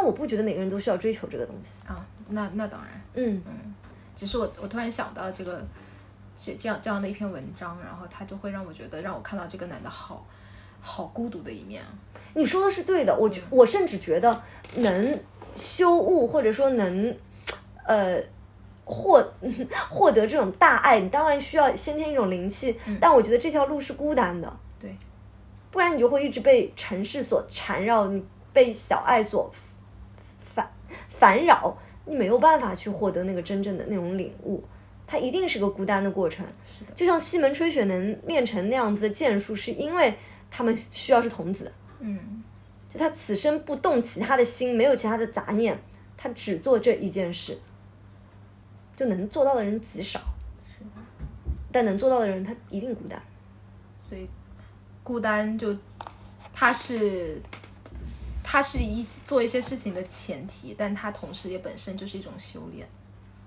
[0.06, 1.88] 但我不觉得每个人都需要追求这个东西。
[1.88, 3.74] 啊，那那当然，嗯嗯
[4.16, 5.66] 只是我我突然想到这个
[6.38, 10.24] 这这样这样的一篇文章，然后它就会让我觉得让我看到这个男的好
[10.80, 11.90] 好孤独的一面啊。
[12.36, 14.44] 你说的是对的，我觉我甚至觉得
[14.76, 15.20] 能
[15.56, 17.18] 修悟或者说能，
[17.84, 18.22] 呃，
[18.84, 19.26] 获
[19.90, 24.96] 获得这种大爱，你当然需要先天一种灵气，但我觉得这条路是孤单的，对，
[25.72, 28.24] 不然你就会一直被城市所缠绕，你
[28.54, 29.52] 被小爱所
[31.20, 34.64] 烦烦扰，你没有办法去获得那个真正的那种领悟，
[35.08, 36.46] 它一定是个孤单的过程。
[36.66, 40.14] 是的，就像西门吹雪能练成那样子的剑术，是因为
[40.52, 41.72] 他们需要是童子。
[42.00, 42.44] 嗯
[42.90, 45.78] 就他此生不动其他的心，没有其他的杂念，
[46.16, 47.60] 他只做这一件事，
[48.96, 50.20] 就能做到的人极少。
[50.66, 50.86] 是
[51.72, 53.22] 但能做到的人，他一定孤单。
[54.00, 54.30] 所以
[55.04, 55.76] 孤单就
[56.54, 57.42] 他是
[58.56, 62.88] 它是一做一些事情的前提，但它同时也本身就是一种修炼。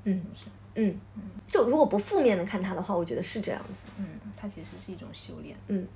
[0.05, 0.44] 嗯是
[0.74, 0.94] 嗯，
[1.47, 3.90] 就如果不负面的看它的话，我觉得是这样子。
[3.97, 4.06] 嗯，
[4.36, 5.56] 它其实是一种修炼。
[5.68, 5.89] 嗯，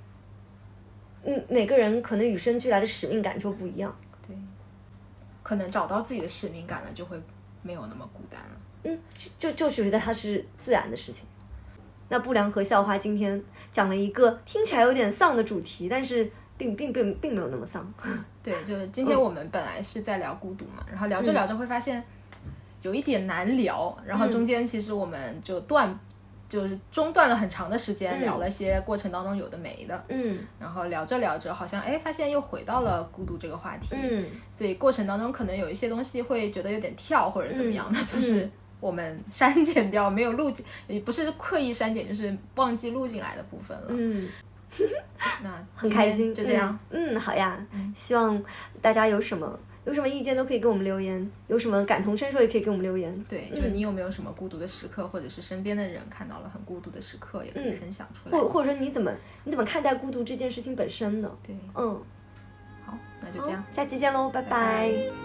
[1.25, 3.95] 嗯每个人可能与生俱来的使命感就不一样。
[4.27, 4.35] 对，
[5.43, 7.15] 可能找到自己的使命感了，就会
[7.61, 8.57] 没有那么孤单了。
[8.85, 8.99] 嗯，
[9.37, 11.27] 就就觉得它是自然的事情。
[12.09, 17.93] 那不良和校花今天讲了一个听起来有点丧的主题，但是并并并并没有那么丧。
[18.41, 22.03] 对， 就是今天我们本来是在聊孤独嘛，然后聊着聊着会发现
[22.81, 25.97] 有一点难聊，然后中间其实我们就断，
[26.49, 28.21] 就是中断了很长的时间，嗯。
[28.21, 30.39] 聊了一些过程当中有的没的，嗯。
[30.59, 34.25] 然后聊着聊着好像哎发现又回到了孤独这个话题，嗯。
[34.51, 38.49] 所以过程当中可能有一些东西会觉得有点跳或者怎么样的，嗯 就是
[38.79, 43.85] 我们删 减掉没有录进，也不是刻意删减，就是忘记录进来的部分了。
[43.89, 44.27] 嗯。
[45.43, 46.77] 那很开心，就这样。
[46.89, 47.13] 嗯。
[47.13, 48.41] 嗯，好呀，希望
[48.81, 53.25] 大家有什么有什么意见都可以给我们留言，有什么感同身受也可以给我们留言。
[53.27, 58.31] 对，就是你有没有什么孤独的时刻，或者是身边的人看到了很孤独的时刻，也可以分享出来。
[58.37, 59.11] 或或者说你怎么
[59.43, 61.37] 你怎么看待孤独这件事情本身呢？
[61.45, 62.01] 对，嗯，
[62.85, 65.22] 好，那就这样，，下期见喽，拜拜拜拜